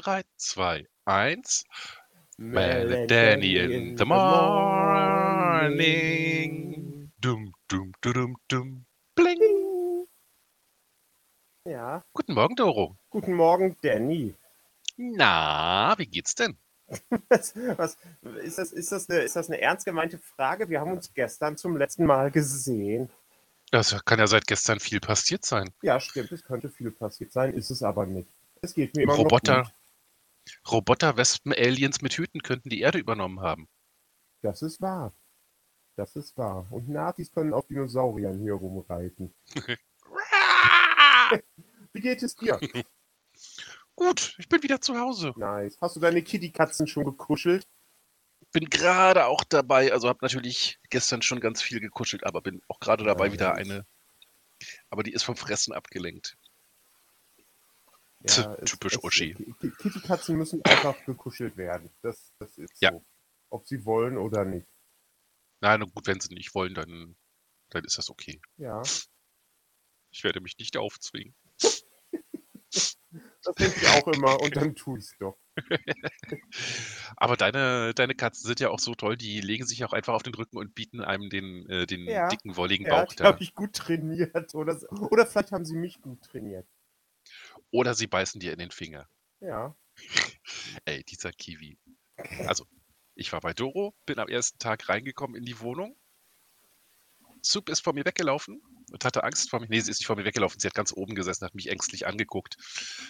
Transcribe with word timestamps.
3, 0.00 0.22
2, 0.38 0.86
1. 1.04 1.64
Mel 2.38 2.92
and 2.94 3.06
Danny 3.06 3.58
in 3.58 3.98
the 3.98 4.06
morning. 4.06 4.30
Dum, 7.20 7.52
dum, 7.68 7.92
dum, 8.00 8.34
dum, 8.48 8.86
bling. 9.14 10.06
Ja. 11.66 12.02
Guten 12.14 12.32
Morgen, 12.32 12.56
Doro. 12.56 12.96
Guten 13.10 13.34
Morgen, 13.34 13.76
Danny. 13.82 14.34
Na, 14.96 15.94
wie 15.98 16.06
geht's 16.06 16.34
denn? 16.34 16.56
Was, 17.28 17.54
was, 17.76 17.98
ist, 18.42 18.56
das, 18.56 18.72
ist, 18.72 18.92
das 18.92 19.10
eine, 19.10 19.20
ist 19.20 19.36
das 19.36 19.50
eine 19.50 19.60
ernst 19.60 19.84
gemeinte 19.84 20.16
Frage? 20.16 20.70
Wir 20.70 20.80
haben 20.80 20.92
uns 20.92 21.12
gestern 21.12 21.58
zum 21.58 21.76
letzten 21.76 22.06
Mal 22.06 22.30
gesehen. 22.30 23.10
Das 23.70 23.94
kann 24.06 24.18
ja 24.18 24.26
seit 24.26 24.46
gestern 24.46 24.80
viel 24.80 25.00
passiert 25.00 25.44
sein. 25.44 25.68
Ja, 25.82 26.00
stimmt, 26.00 26.32
es 26.32 26.42
könnte 26.42 26.70
viel 26.70 26.90
passiert 26.90 27.32
sein, 27.32 27.52
ist 27.52 27.68
es 27.68 27.82
aber 27.82 28.06
nicht. 28.06 28.30
Es 28.62 28.72
geht 28.74 28.96
mir 28.96 29.02
immer 29.02 29.12
noch 29.12 29.24
Roboter, 29.24 29.64
gut. 29.64 29.72
Roboter, 30.70 31.16
Wespen, 31.16 31.52
Aliens 31.52 32.00
mit 32.02 32.14
Hüten 32.14 32.42
könnten 32.42 32.68
die 32.70 32.80
Erde 32.80 32.98
übernommen 32.98 33.40
haben. 33.40 33.68
Das 34.42 34.62
ist 34.62 34.80
wahr. 34.80 35.12
Das 35.96 36.16
ist 36.16 36.36
wahr. 36.38 36.66
Und 36.70 36.88
Nazis 36.88 37.30
können 37.30 37.52
auf 37.52 37.66
Dinosauriern 37.66 38.40
hier 38.40 38.54
rumreiten. 38.54 39.34
Wie 41.92 42.00
geht 42.00 42.22
es 42.22 42.34
dir? 42.36 42.58
Gut, 43.96 44.34
ich 44.38 44.48
bin 44.48 44.62
wieder 44.62 44.80
zu 44.80 44.98
Hause. 44.98 45.34
Nice. 45.36 45.76
Hast 45.80 45.96
du 45.96 46.00
deine 46.00 46.22
Kitty-Katzen 46.22 46.86
schon 46.86 47.04
gekuschelt? 47.04 47.68
Bin 48.52 48.68
gerade 48.70 49.26
auch 49.26 49.44
dabei, 49.44 49.92
also 49.92 50.08
habe 50.08 50.20
natürlich 50.22 50.78
gestern 50.88 51.22
schon 51.22 51.40
ganz 51.40 51.62
viel 51.62 51.80
gekuschelt, 51.80 52.24
aber 52.24 52.40
bin 52.40 52.62
auch 52.68 52.80
gerade 52.80 53.04
dabei, 53.04 53.26
Ja, 53.26 53.32
wieder 53.32 53.48
nice. 53.54 53.58
eine. 53.58 53.86
Aber 54.88 55.02
die 55.02 55.12
ist 55.12 55.22
vom 55.22 55.36
Fressen 55.36 55.72
abgelenkt. 55.72 56.36
Ja, 58.22 58.54
Typisch 58.56 58.98
Uschi. 59.02 59.34
Ki- 59.34 59.70
Kitty-Katzen 59.70 60.36
müssen 60.36 60.62
einfach 60.64 61.04
gekuschelt 61.06 61.56
werden. 61.56 61.90
Das, 62.02 62.32
das 62.38 62.58
ist 62.58 62.80
Ja. 62.80 62.92
so. 62.92 63.04
Ob 63.48 63.66
sie 63.66 63.84
wollen 63.84 64.18
oder 64.18 64.44
nicht. 64.44 64.68
Na 65.60 65.76
gut, 65.76 66.06
wenn 66.06 66.20
sie 66.20 66.34
nicht 66.34 66.54
wollen, 66.54 66.74
dann, 66.74 67.16
dann 67.70 67.84
ist 67.84 67.98
das 67.98 68.10
okay. 68.10 68.40
Ja, 68.58 68.82
Ich 70.10 70.24
werde 70.24 70.40
mich 70.40 70.58
nicht 70.58 70.76
aufzwingen. 70.76 71.34
das 73.42 73.54
denke 73.58 73.80
ich 73.80 73.88
auch 73.88 74.08
immer 74.08 74.40
und 74.40 74.54
dann 74.56 74.74
tue 74.74 74.98
ich 74.98 75.04
es 75.04 75.16
doch. 75.18 75.38
Aber 77.16 77.36
deine, 77.36 77.92
deine 77.94 78.14
Katzen 78.14 78.46
sind 78.46 78.60
ja 78.60 78.70
auch 78.70 78.78
so 78.78 78.94
toll, 78.94 79.16
die 79.16 79.40
legen 79.40 79.66
sich 79.66 79.84
auch 79.84 79.92
einfach 79.92 80.14
auf 80.14 80.22
den 80.22 80.34
Rücken 80.34 80.56
und 80.58 80.74
bieten 80.74 81.00
einem 81.00 81.28
den, 81.30 81.68
äh, 81.68 81.86
den 81.86 82.06
Ja. 82.06 82.28
dicken, 82.28 82.56
wolligen 82.56 82.84
Ja, 82.86 83.02
Bauch 83.02 83.10
die 83.12 83.16
da. 83.16 83.24
habe 83.24 83.42
ich 83.42 83.54
gut 83.54 83.72
trainiert. 83.74 84.54
Oder, 84.54 84.78
oder 85.10 85.26
vielleicht 85.26 85.52
haben 85.52 85.64
sie 85.64 85.76
mich 85.76 86.00
gut 86.00 86.22
trainiert. 86.22 86.66
Oder 87.70 87.94
sie 87.94 88.06
beißen 88.06 88.40
dir 88.40 88.52
in 88.52 88.58
den 88.58 88.70
Finger. 88.70 89.08
Ja. 89.40 89.76
Ey, 90.84 91.04
dieser 91.04 91.32
Kiwi. 91.32 91.78
Also, 92.46 92.66
ich 93.14 93.32
war 93.32 93.40
bei 93.40 93.52
Doro, 93.52 93.94
bin 94.06 94.18
am 94.18 94.28
ersten 94.28 94.58
Tag 94.58 94.88
reingekommen 94.88 95.36
in 95.36 95.44
die 95.44 95.60
Wohnung. 95.60 95.96
Soup 97.42 97.68
ist 97.70 97.80
vor 97.80 97.94
mir 97.94 98.04
weggelaufen 98.04 98.60
und 98.92 99.04
hatte 99.04 99.24
Angst 99.24 99.50
vor 99.50 99.60
mir. 99.60 99.68
Nee, 99.68 99.80
sie 99.80 99.90
ist 99.90 100.00
nicht 100.00 100.06
vor 100.06 100.16
mir 100.16 100.24
weggelaufen. 100.24 100.60
Sie 100.60 100.66
hat 100.66 100.74
ganz 100.74 100.92
oben 100.92 101.14
gesessen, 101.14 101.44
hat 101.44 101.54
mich 101.54 101.68
ängstlich 101.68 102.06
angeguckt. 102.06 102.56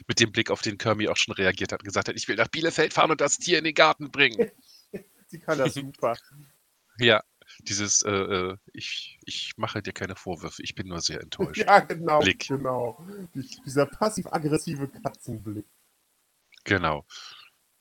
Mit 0.07 0.21
dem 0.21 0.31
Blick, 0.31 0.51
auf 0.51 0.63
den 0.63 0.79
Kirby 0.79 1.09
auch 1.09 1.17
schon 1.17 1.35
reagiert 1.35 1.73
hat 1.73 1.81
und 1.81 1.87
gesagt 1.87 2.09
hat, 2.09 2.17
ich 2.17 2.29
will 2.29 2.37
nach 2.37 2.49
Bielefeld 2.49 2.93
fahren 2.93 3.11
und 3.11 3.21
das 3.21 3.39
Tier 3.39 3.59
in 3.59 3.65
den 3.65 3.75
Garten 3.75 4.11
bringen. 4.11 4.51
Sie 5.27 5.41
kann 5.41 5.59
das 5.59 5.75
super. 5.75 6.17
Ja, 6.99 7.23
dieses, 7.65 8.03
äh, 8.03 8.11
äh, 8.11 8.57
ich, 8.73 9.19
ich 9.25 9.53
mache 9.57 9.83
dir 9.83 9.93
keine 9.93 10.17
Vorwürfe, 10.17 10.63
ich 10.63 10.75
bin 10.75 10.89
nur 10.89 11.01
sehr 11.01 11.21
enttäuscht. 11.23 11.59
ja, 11.59 11.81
genau. 11.81 12.21
Blick. 12.21 12.49
Genau. 12.49 13.05
Die- 13.35 13.61
Dieser 13.65 13.87
passiv-aggressive 13.87 14.89
Katzenblick. 14.89 15.67
Genau. 16.65 17.07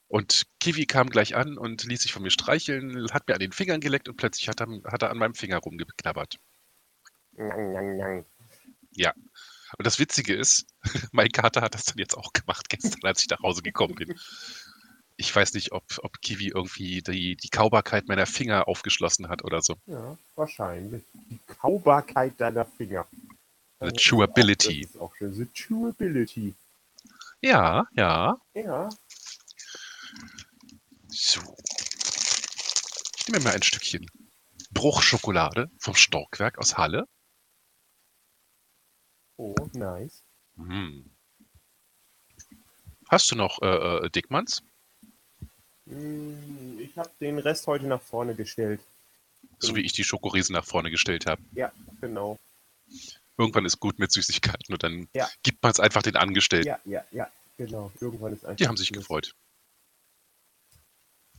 Und 0.08 0.48
Kiwi 0.60 0.86
kam 0.88 1.10
gleich 1.10 1.36
an 1.36 1.58
und 1.58 1.84
ließ 1.84 2.02
sich 2.02 2.14
von 2.14 2.24
mir 2.24 2.32
streicheln, 2.32 3.08
hat 3.12 3.28
mir 3.28 3.36
an 3.36 3.40
den 3.40 3.52
Fingern 3.52 3.80
geleckt 3.80 4.10
und 4.10 4.16
plötzlich 4.18 4.48
hat 4.50 4.60
er, 4.62 4.68
hat 4.86 5.04
er 5.04 5.12
an 5.12 5.18
meinem 5.18 5.36
Finger 5.36 5.58
rumgeknabbert. 5.58 6.38
Njang, 7.34 7.72
njang, 7.72 7.96
njang. 7.98 8.26
Und 9.78 9.86
das 9.86 10.00
Witzige 10.00 10.36
ist, 10.36 10.66
mein 11.12 11.30
Kater 11.30 11.62
hat 11.62 11.76
das 11.76 11.86
dann 11.86 12.00
jetzt 12.00 12.18
auch 12.18 12.34
gemacht 12.34 12.70
gestern, 12.70 13.02
als 13.04 13.22
ich 13.22 13.30
nach 13.30 13.40
Hause 13.42 13.62
gekommen 13.62 13.94
bin. 13.96 14.20
Ich 15.20 15.36
weiß 15.36 15.54
nicht, 15.54 15.74
ob, 15.74 15.84
ob 16.02 16.22
Kiwi 16.22 16.48
irgendwie 16.48 17.02
die, 17.02 17.36
die 17.36 17.50
Kaubarkeit 17.50 18.08
meiner 18.08 18.26
Finger 18.26 18.70
aufgeschlossen 18.70 19.28
hat 19.28 19.44
oder 19.44 19.62
so. 19.62 19.76
Ja, 19.86 20.18
wahrscheinlich. 20.38 21.04
Die 21.14 21.40
Kaubarkeit 21.46 22.40
deiner 22.40 22.64
Finger. 22.64 23.06
The 23.82 23.88
ist 23.88 24.00
chewability. 24.00 24.84
Das 24.84 24.92
ist 24.92 25.02
auch 25.02 25.14
schön. 25.18 25.34
The 25.34 25.46
chewability. 25.54 26.54
Ja, 27.42 27.86
ja. 27.96 28.38
Ja. 28.54 28.90
So. 31.10 31.42
Ich 33.18 33.28
nehme 33.28 33.40
mir 33.40 33.44
mal 33.44 33.56
ein 33.56 33.62
Stückchen 33.62 34.10
Bruchschokolade 34.72 35.70
vom 35.80 35.96
Stockwerk 35.96 36.60
aus 36.60 36.78
Halle. 36.78 37.10
Oh, 39.36 39.54
nice. 39.74 40.24
Hm. 40.56 41.12
Hast 43.10 43.30
du 43.32 43.36
noch 43.36 43.62
äh, 43.62 44.06
äh, 44.06 44.10
Dickmanns? 44.10 44.64
Mm, 45.90 46.80
Ich 46.80 46.98
habe 46.98 47.10
den 47.20 47.40
Rest 47.40 47.68
heute 47.68 47.86
nach 47.88 48.02
vorne 48.02 48.36
gestellt. 48.36 48.80
So 49.60 49.76
wie 49.76 49.82
ich 49.82 49.94
die 49.94 50.04
Schokoriesen 50.04 50.54
nach 50.54 50.66
vorne 50.66 50.92
gestellt 50.92 51.26
habe. 51.26 51.42
Ja, 51.54 51.72
genau. 52.02 52.38
Irgendwann 53.38 53.66
ist 53.66 53.80
gut 53.80 54.00
mit 54.00 54.12
Süßigkeiten 54.12 54.74
und 54.74 54.84
dann 54.84 55.08
Ja. 55.14 55.30
gibt 55.44 55.62
man 55.64 55.72
es 55.72 55.80
einfach 55.80 56.02
den 56.02 56.16
Angestellten. 56.16 56.68
Ja, 56.68 56.80
ja, 56.86 57.06
ja, 57.12 57.32
genau. 57.58 57.92
Irgendwann 58.00 58.34
ist 58.34 58.44
einfach. 58.46 58.58
Die 58.58 58.68
haben 58.68 58.78
sich 58.78 58.88
Schluss. 58.88 59.00
gefreut. 59.04 59.36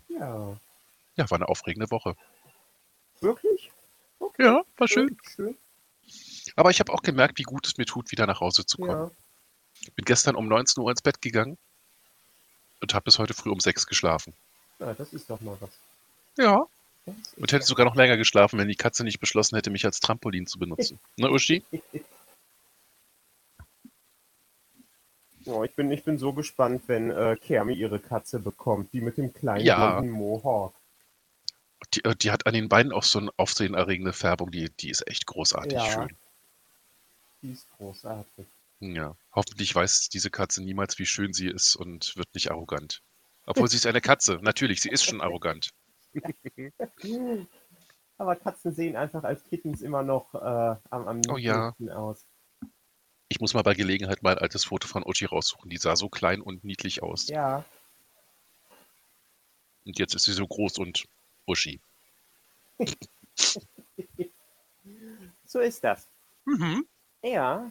Ja. 0.08 0.56
Ja, 1.16 1.30
war 1.30 1.36
eine 1.38 1.48
aufregende 1.48 1.90
Woche. 1.90 2.16
Wirklich? 3.20 3.70
Okay. 4.18 4.44
Ja, 4.44 4.64
war 4.76 4.88
schön. 4.88 5.16
Schön. 5.34 5.56
Aber 6.56 6.70
ich 6.70 6.80
habe 6.80 6.92
auch 6.92 7.02
gemerkt, 7.02 7.38
wie 7.38 7.42
gut 7.44 7.66
es 7.66 7.76
mir 7.76 7.84
tut, 7.86 8.10
wieder 8.10 8.26
nach 8.26 8.40
Hause 8.40 8.64
zu 8.66 8.78
kommen. 8.78 9.10
Ja. 9.84 9.90
Bin 9.94 10.04
gestern 10.04 10.34
um 10.36 10.48
19 10.48 10.82
Uhr 10.82 10.90
ins 10.90 11.02
Bett 11.02 11.20
gegangen 11.22 11.58
und 12.80 12.94
habe 12.94 13.04
bis 13.04 13.18
heute 13.18 13.34
früh 13.34 13.50
um 13.50 13.60
6 13.60 13.86
geschlafen. 13.86 14.34
ja, 14.78 14.94
das 14.94 15.12
ist 15.12 15.28
doch 15.30 15.40
mal 15.40 15.56
was. 15.60 15.70
Ja. 16.38 16.66
Und 17.36 17.52
hätte 17.52 17.64
sogar 17.64 17.86
noch 17.86 17.96
länger 17.96 18.16
geschlafen, 18.16 18.58
wenn 18.58 18.68
die 18.68 18.76
Katze 18.76 19.04
nicht 19.04 19.20
beschlossen 19.20 19.56
hätte, 19.56 19.70
mich 19.70 19.84
als 19.84 20.00
Trampolin 20.00 20.46
zu 20.46 20.58
benutzen. 20.58 20.98
Ne, 21.16 21.30
Uschi? 21.30 21.64
Oh, 25.46 25.64
ich, 25.64 25.74
bin, 25.74 25.90
ich 25.90 26.04
bin 26.04 26.18
so 26.18 26.32
gespannt, 26.32 26.82
wenn 26.86 27.10
äh, 27.10 27.36
Kermi 27.36 27.72
ihre 27.74 27.98
Katze 27.98 28.38
bekommt, 28.38 28.92
die 28.92 29.00
mit 29.00 29.16
dem 29.16 29.32
kleinen 29.32 29.64
Ja. 29.64 30.00
Mohawk. 30.02 30.74
Die, 31.94 32.04
äh, 32.04 32.14
die 32.14 32.30
hat 32.30 32.46
an 32.46 32.52
den 32.54 32.68
Beinen 32.68 32.92
auch 32.92 33.02
so 33.02 33.18
eine 33.18 33.30
aufsehenerregende 33.38 34.12
Färbung, 34.12 34.50
die, 34.50 34.68
die 34.70 34.90
ist 34.90 35.06
echt 35.08 35.26
großartig 35.26 35.72
Ja. 35.72 35.90
schön. 35.90 36.16
Die 37.42 37.52
ist 37.52 37.66
großartig. 37.78 38.46
Ja. 38.80 39.16
Hoffentlich 39.32 39.74
weiß 39.74 40.08
diese 40.08 40.30
Katze 40.30 40.62
niemals, 40.62 40.98
wie 40.98 41.06
schön 41.06 41.32
sie 41.32 41.48
ist 41.48 41.76
und 41.76 42.16
wird 42.16 42.34
nicht 42.34 42.50
arrogant. 42.50 43.02
Obwohl 43.46 43.68
sie 43.68 43.76
ist 43.76 43.86
eine 43.86 44.00
Katze. 44.00 44.38
Natürlich, 44.42 44.80
sie 44.80 44.90
ist 44.90 45.04
schon 45.04 45.20
arrogant. 45.20 45.70
Aber 48.18 48.36
Katzen 48.36 48.72
sehen 48.74 48.96
einfach 48.96 49.24
als 49.24 49.44
Kittens 49.44 49.80
immer 49.82 50.02
noch 50.02 50.34
äh, 50.34 50.76
am, 50.90 51.08
am 51.08 51.20
Oh 51.28 51.36
ja. 51.36 51.74
aus. 51.94 52.26
Ich 53.28 53.40
muss 53.40 53.54
mal 53.54 53.62
bei 53.62 53.74
Gelegenheit 53.74 54.22
mal 54.22 54.32
ein 54.36 54.42
altes 54.42 54.64
Foto 54.64 54.88
von 54.88 55.04
Uschi 55.04 55.24
raussuchen. 55.24 55.70
Die 55.70 55.78
sah 55.78 55.96
so 55.96 56.08
klein 56.08 56.40
und 56.42 56.64
niedlich 56.64 57.02
aus. 57.02 57.28
Ja, 57.28 57.64
Und 59.84 59.98
jetzt 59.98 60.14
ist 60.14 60.24
sie 60.24 60.32
so 60.32 60.46
groß 60.46 60.78
und 60.78 61.04
Uschi. 61.46 61.80
so 65.44 65.60
ist 65.60 65.82
das. 65.82 66.08
Mhm. 66.44 66.86
Ja, 67.22 67.70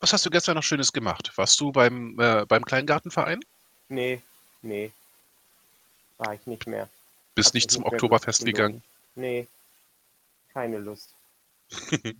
Was 0.00 0.12
hast 0.12 0.24
du 0.26 0.30
gestern 0.30 0.54
noch 0.54 0.62
Schönes 0.62 0.92
gemacht? 0.92 1.32
Warst 1.36 1.60
du 1.60 1.72
beim, 1.72 2.18
äh, 2.20 2.44
beim 2.46 2.64
Kleingartenverein? 2.64 3.40
nee, 3.88 4.22
nee. 4.62 4.92
War 6.18 6.34
ich 6.34 6.46
nicht 6.46 6.66
mehr. 6.66 6.88
Bist 7.34 7.54
nicht 7.54 7.70
zum 7.70 7.84
nicht 7.84 7.92
Oktoberfest 7.92 8.44
gegangen? 8.44 8.82
Nee, 9.14 9.46
keine 10.52 10.78
Lust. 10.78 11.14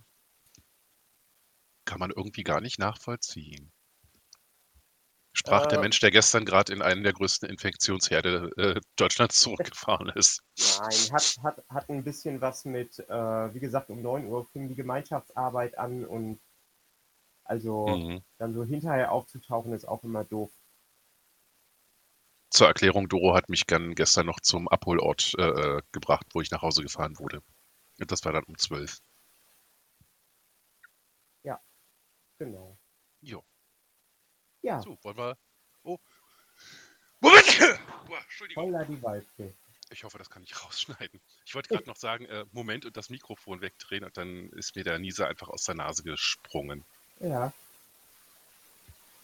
Kann 1.85 1.99
man 1.99 2.11
irgendwie 2.11 2.43
gar 2.43 2.61
nicht 2.61 2.79
nachvollziehen. 2.79 3.71
Sprach 5.33 5.65
der 5.67 5.79
Äh. 5.79 5.81
Mensch, 5.81 5.99
der 5.99 6.11
gestern 6.11 6.45
gerade 6.45 6.71
in 6.73 6.81
einen 6.81 7.03
der 7.03 7.13
größten 7.13 7.49
Infektionsherde 7.49 8.51
äh, 8.57 8.81
Deutschlands 8.95 9.39
zurückgefahren 9.39 10.09
ist. 10.15 10.41
Nein, 10.57 11.11
hat, 11.13 11.35
hat, 11.43 11.63
hat 11.69 11.89
ein 11.89 12.03
bisschen 12.03 12.41
was 12.41 12.65
mit, 12.65 12.99
äh, 12.99 13.53
wie 13.53 13.59
gesagt, 13.59 13.89
um 13.89 14.01
9 14.01 14.27
Uhr 14.27 14.45
fing 14.47 14.69
die 14.69 14.75
Gemeinschaftsarbeit 14.75 15.77
an 15.77 16.05
und 16.05 16.39
also 17.49 17.87
Mhm. 17.87 18.23
dann 18.37 18.53
so 18.53 18.63
hinterher 18.63 19.11
aufzutauchen 19.11 19.73
ist 19.73 19.85
auch 19.85 20.03
immer 20.03 20.23
doof. 20.23 20.51
Zur 22.49 22.67
Erklärung, 22.67 23.07
Doro 23.09 23.35
hat 23.35 23.49
mich 23.49 23.67
gern 23.67 23.93
gestern 23.95 24.25
noch 24.25 24.39
zum 24.39 24.67
Abholort 24.67 25.33
äh, 25.37 25.41
äh, 25.77 25.81
gebracht, 25.91 26.25
wo 26.33 26.41
ich 26.41 26.51
nach 26.51 26.61
Hause 26.61 26.81
gefahren 26.81 27.19
wurde. 27.19 27.41
Und 27.99 28.11
das 28.11 28.25
war 28.25 28.33
dann 28.33 28.43
um 28.45 28.57
12. 28.57 29.01
Genau. 32.39 32.79
Jo. 33.21 33.43
Ja, 34.61 34.81
So, 34.81 34.97
wollen 35.03 35.17
wir. 35.17 35.37
Oh. 35.83 35.97
Moment! 37.19 37.79
Boah, 38.07 38.17
Entschuldigung. 38.21 38.63
Voller 38.63 38.85
die 38.85 39.01
Waldfee. 39.03 39.53
Ich 39.91 40.03
hoffe, 40.03 40.17
das 40.17 40.29
kann 40.29 40.43
ich 40.43 40.63
rausschneiden. 40.63 41.19
Ich 41.45 41.53
wollte 41.53 41.69
gerade 41.69 41.83
noch 41.89 41.97
sagen, 41.97 42.25
äh, 42.25 42.45
Moment 42.51 42.85
und 42.85 42.95
das 42.95 43.09
Mikrofon 43.09 43.61
wegdrehen 43.61 44.05
und 44.05 44.15
dann 44.15 44.49
ist 44.53 44.75
mir 44.75 44.85
der 44.85 44.99
Nieser 44.99 45.27
einfach 45.27 45.49
aus 45.49 45.65
der 45.65 45.75
Nase 45.75 46.03
gesprungen. 46.03 46.85
Ja, 47.19 47.51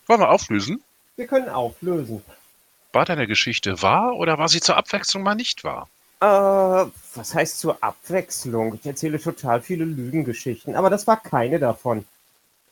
Wollen 0.08 0.20
wir 0.20 0.30
auflösen? 0.30 0.84
wir 1.16 1.28
können 1.28 1.50
auflösen. 1.50 2.22
War 2.94 3.06
deine 3.06 3.28
Geschichte 3.28 3.82
wahr 3.82 4.16
oder 4.16 4.38
war 4.38 4.50
sie 4.50 4.60
zur 4.62 4.78
Abwechslung 4.78 5.24
mal 5.24 5.36
nicht 5.36 5.64
wahr? 5.64 5.88
Äh, 6.22 6.26
was 7.16 7.34
heißt 7.34 7.60
zur 7.60 7.84
Abwechslung? 7.84 8.76
Ich 8.76 8.86
erzähle 8.86 9.20
total 9.20 9.62
viele 9.62 9.86
Lügengeschichten, 9.86 10.76
aber 10.76 10.90
das 10.90 11.08
war 11.08 11.18
keine 11.18 11.60
davon. 11.60 12.06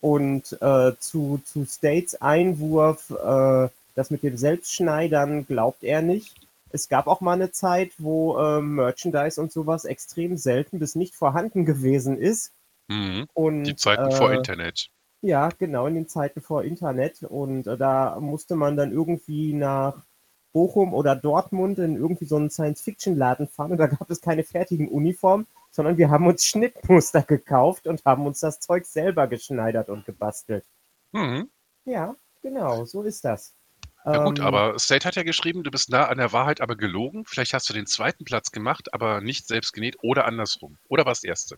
Und 0.01 0.57
äh, 0.61 0.91
zu, 0.99 1.41
zu 1.45 1.65
States 1.65 2.21
Einwurf, 2.21 3.09
äh, 3.09 3.69
das 3.95 4.11
mit 4.11 4.23
dem 4.23 4.37
Selbstschneidern 4.37 5.45
glaubt 5.47 5.83
er 5.83 6.01
nicht. 6.01 6.35
Es 6.71 6.89
gab 6.89 7.07
auch 7.07 7.21
mal 7.21 7.33
eine 7.33 7.51
Zeit, 7.51 7.91
wo 7.97 8.37
äh, 8.37 8.61
Merchandise 8.61 9.39
und 9.39 9.51
sowas 9.51 9.85
extrem 9.85 10.37
selten 10.37 10.79
bis 10.79 10.95
nicht 10.95 11.15
vorhanden 11.15 11.65
gewesen 11.65 12.17
ist. 12.17 12.51
Mhm. 12.87 13.27
Und, 13.33 13.63
Die 13.63 13.75
Zeiten 13.75 14.11
vor 14.11 14.31
äh, 14.31 14.35
Internet. 14.35 14.89
Ja, 15.23 15.49
genau, 15.57 15.87
in 15.87 15.95
den 15.95 16.09
Zeiten 16.09 16.41
vor 16.41 16.63
Internet. 16.63 17.23
Und 17.23 17.65
äh, 17.65 17.77
da 17.77 18.19
musste 18.19 18.55
man 18.55 18.75
dann 18.75 18.91
irgendwie 18.91 19.53
nach 19.53 19.95
Bochum 20.51 20.93
oder 20.93 21.15
Dortmund 21.15 21.79
in 21.79 21.95
irgendwie 21.95 22.25
so 22.25 22.35
einen 22.35 22.49
Science-Fiction-Laden 22.49 23.47
fahren 23.47 23.71
und 23.71 23.77
da 23.77 23.87
gab 23.87 24.09
es 24.09 24.19
keine 24.19 24.43
fertigen 24.43 24.89
Uniformen, 24.89 25.47
sondern 25.71 25.97
wir 25.97 26.11
haben 26.11 26.27
uns 26.27 26.45
Schnittmuster 26.45 27.23
gekauft 27.23 27.87
und 27.87 28.03
haben 28.03 28.27
uns 28.27 28.41
das 28.41 28.59
Zeug 28.59 28.85
selber 28.85 29.27
geschneidert 29.27 29.87
und 29.87 30.05
gebastelt. 30.05 30.65
Mhm. 31.13 31.49
Ja, 31.85 32.15
genau, 32.41 32.83
so 32.83 33.01
ist 33.01 33.23
das. 33.23 33.53
Ja 34.05 34.25
gut, 34.25 34.39
Ähm, 34.39 34.45
aber 34.45 34.77
State 34.77 35.07
hat 35.07 35.15
ja 35.15 35.23
geschrieben, 35.23 35.63
du 35.63 35.71
bist 35.71 35.89
nah 35.89 36.07
an 36.09 36.17
der 36.17 36.33
Wahrheit, 36.33 36.59
aber 36.59 36.75
gelogen. 36.75 37.23
Vielleicht 37.25 37.53
hast 37.53 37.69
du 37.69 37.73
den 37.73 37.87
zweiten 37.87 38.25
Platz 38.25 38.51
gemacht, 38.51 38.93
aber 38.93 39.21
nicht 39.21 39.47
selbst 39.47 39.71
genäht 39.71 39.97
oder 40.01 40.25
andersrum. 40.25 40.77
Oder 40.89 41.05
war 41.05 41.13
es 41.13 41.23
erste? 41.23 41.57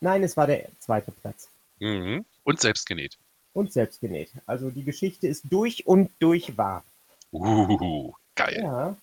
Nein, 0.00 0.24
es 0.24 0.36
war 0.36 0.48
der 0.48 0.66
zweite 0.80 1.12
Platz. 1.12 1.48
Mhm. 1.78 2.24
Und 2.44 2.60
selbst 2.60 2.86
genäht. 2.86 3.18
Und 3.52 3.72
selbst 3.72 4.00
genäht. 4.00 4.32
Also 4.46 4.70
die 4.70 4.84
Geschichte 4.84 5.26
ist 5.26 5.44
durch 5.50 5.86
und 5.86 6.10
durch 6.20 6.56
wahr. 6.56 6.84
Uh, 7.32 8.12
geil. 8.34 8.60
Ja, 8.62 8.96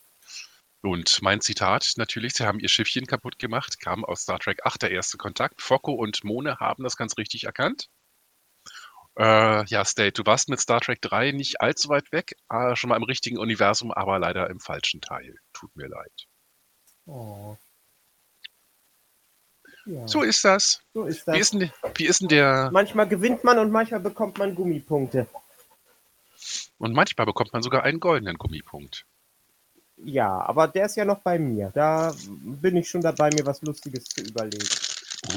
Und 0.82 1.22
mein 1.22 1.42
Zitat 1.42 1.94
natürlich, 1.98 2.34
sie 2.34 2.46
haben 2.46 2.60
ihr 2.60 2.70
Schiffchen 2.70 3.06
kaputt 3.06 3.40
gemacht, 3.40 3.80
kam 3.80 4.06
aus 4.06 4.22
Star 4.22 4.40
Trek 4.40 4.66
8 4.66 4.84
der 4.84 4.92
erste 4.92 5.18
Kontakt. 5.18 5.62
Focko 5.62 5.94
und 5.94 6.24
Mone 6.24 6.58
haben 6.58 6.84
das 6.84 6.96
ganz 6.96 7.18
richtig 7.18 7.44
erkannt. 7.44 7.90
Äh, 9.18 9.66
ja, 9.66 9.84
State, 9.84 10.14
du 10.14 10.26
warst 10.26 10.48
mit 10.48 10.60
Star 10.60 10.80
Trek 10.80 11.02
3 11.02 11.32
nicht 11.32 11.62
allzu 11.62 11.90
weit 11.90 12.12
weg, 12.12 12.36
äh, 12.50 12.76
schon 12.76 12.90
mal 12.90 12.96
im 12.96 13.04
richtigen 13.04 13.38
Universum, 13.38 13.92
aber 13.92 14.20
leider 14.20 14.50
im 14.50 14.60
falschen 14.60 15.02
Teil. 15.02 15.36
Tut 15.54 15.76
mir 15.76 15.88
leid. 15.88 16.28
oh. 17.06 17.58
Ja. 19.86 20.08
So 20.08 20.22
ist 20.22 20.44
das. 20.46 20.82
so 20.94 21.06
ist 21.06 21.26
Wie 21.28 21.32
das. 21.32 21.40
ist 21.40 21.54
denn, 21.54 21.72
wie 21.96 22.06
ist 22.06 22.22
denn 22.22 22.28
der. 22.28 22.70
Manchmal 22.72 23.08
gewinnt 23.08 23.44
man 23.44 23.60
und 23.60 23.72
manchmal 23.72 24.00
bekommt 24.00 24.38
man 24.38 24.56
Gummipunkte. 24.56 25.28
Und 26.78 26.94
manchmal 26.94 27.26
bekommt 27.28 27.54
man 27.54 27.62
sogar 27.62 27.84
einen 27.84 28.00
goldenen 28.00 28.38
Gummipunkt. 28.38 29.06
Ja, 29.98 30.40
aber 30.42 30.68
der 30.68 30.88
ist 30.88 30.96
ja 30.96 31.06
noch 31.06 31.20
bei 31.20 31.38
mir. 31.38 31.72
Da 31.76 32.14
bin 32.28 32.76
ich 32.78 32.90
schon 32.90 33.02
dabei, 33.02 33.30
mir 33.30 33.46
was 33.46 33.62
Lustiges 33.62 34.06
zu 34.06 34.22
überlegen. 34.22 34.68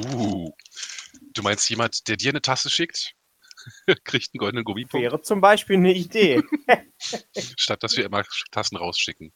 Uh. 0.06 0.50
Du 1.34 1.42
meinst 1.42 1.68
jemand, 1.68 2.08
der 2.08 2.16
dir 2.16 2.30
eine 2.30 2.40
Tasse 2.40 2.70
schickt, 2.70 3.14
kriegt 4.04 4.32
einen 4.32 4.38
goldenen 4.38 4.64
Gummipunkt, 4.64 5.04
Wäre 5.04 5.20
zum 5.20 5.40
Beispiel 5.42 5.76
eine 5.76 5.92
Idee. 5.92 6.42
statt 7.58 7.82
dass 7.82 7.96
wir 7.96 8.06
immer 8.06 8.24
Tassen 8.50 8.76
rausschicken. 8.76 9.32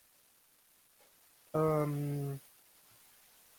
ähm, 1.55 2.41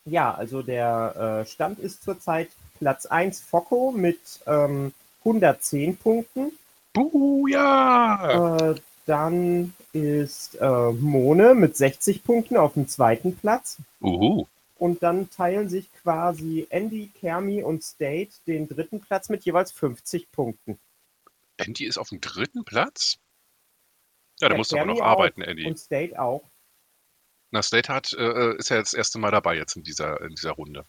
ja, 0.09 0.33
also 0.33 0.61
der 0.61 1.43
äh, 1.43 1.49
Stand 1.49 1.79
ist 1.79 2.03
zurzeit 2.03 2.49
Platz 2.79 3.05
1 3.05 3.41
Focko 3.41 3.91
mit 3.91 4.19
ähm, 4.47 4.93
110 5.19 5.97
Punkten. 5.97 6.51
Buh, 6.93 7.47
ja! 7.47 8.71
Äh, 8.71 8.75
dann 9.05 9.73
ist 9.93 10.55
äh, 10.55 10.91
Mone 10.91 11.55
mit 11.55 11.75
60 11.75 12.23
Punkten 12.23 12.57
auf 12.57 12.73
dem 12.73 12.87
zweiten 12.87 13.35
Platz. 13.35 13.77
Uhu. 14.01 14.45
Und 14.77 15.03
dann 15.03 15.29
teilen 15.29 15.67
sich 15.67 15.89
quasi 16.01 16.67
Andy, 16.69 17.11
Kermi 17.19 17.63
und 17.63 17.83
State 17.83 18.31
den 18.47 18.67
dritten 18.67 19.01
Platz 19.01 19.29
mit 19.29 19.43
jeweils 19.43 19.71
50 19.71 20.31
Punkten. 20.31 20.79
Andy 21.57 21.85
ist 21.85 21.97
auf 21.97 22.09
dem 22.09 22.21
dritten 22.21 22.63
Platz? 22.63 23.17
Ja, 24.39 24.47
da 24.47 24.53
Ja, 24.53 24.57
musst 24.57 24.71
du 24.71 24.77
aber 24.77 24.85
noch 24.85 25.01
auch 25.01 25.05
arbeiten, 25.05 25.41
Andy. 25.41 25.67
Und 25.67 25.77
State 25.77 26.19
auch. 26.19 26.43
Na, 27.51 27.61
Slate 27.63 27.93
hat, 27.93 28.13
äh, 28.13 28.55
ist 28.57 28.69
ja 28.69 28.77
jetzt 28.77 28.93
das 28.93 28.97
erste 28.97 29.19
Mal 29.19 29.31
dabei 29.31 29.55
jetzt 29.55 29.75
in 29.75 29.83
dieser, 29.83 30.21
in 30.21 30.35
dieser 30.35 30.51
Runde. 30.51 30.85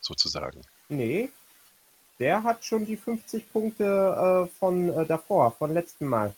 Sozusagen. 0.00 0.62
Nee, 0.88 1.30
der 2.18 2.42
hat 2.42 2.64
schon 2.64 2.86
die 2.86 2.96
50 2.96 3.50
Punkte 3.52 4.48
äh, 4.50 4.58
von 4.58 4.88
äh, 4.90 5.06
davor, 5.06 5.52
von 5.52 5.72
letztem 5.72 6.08
Mal. 6.08 6.34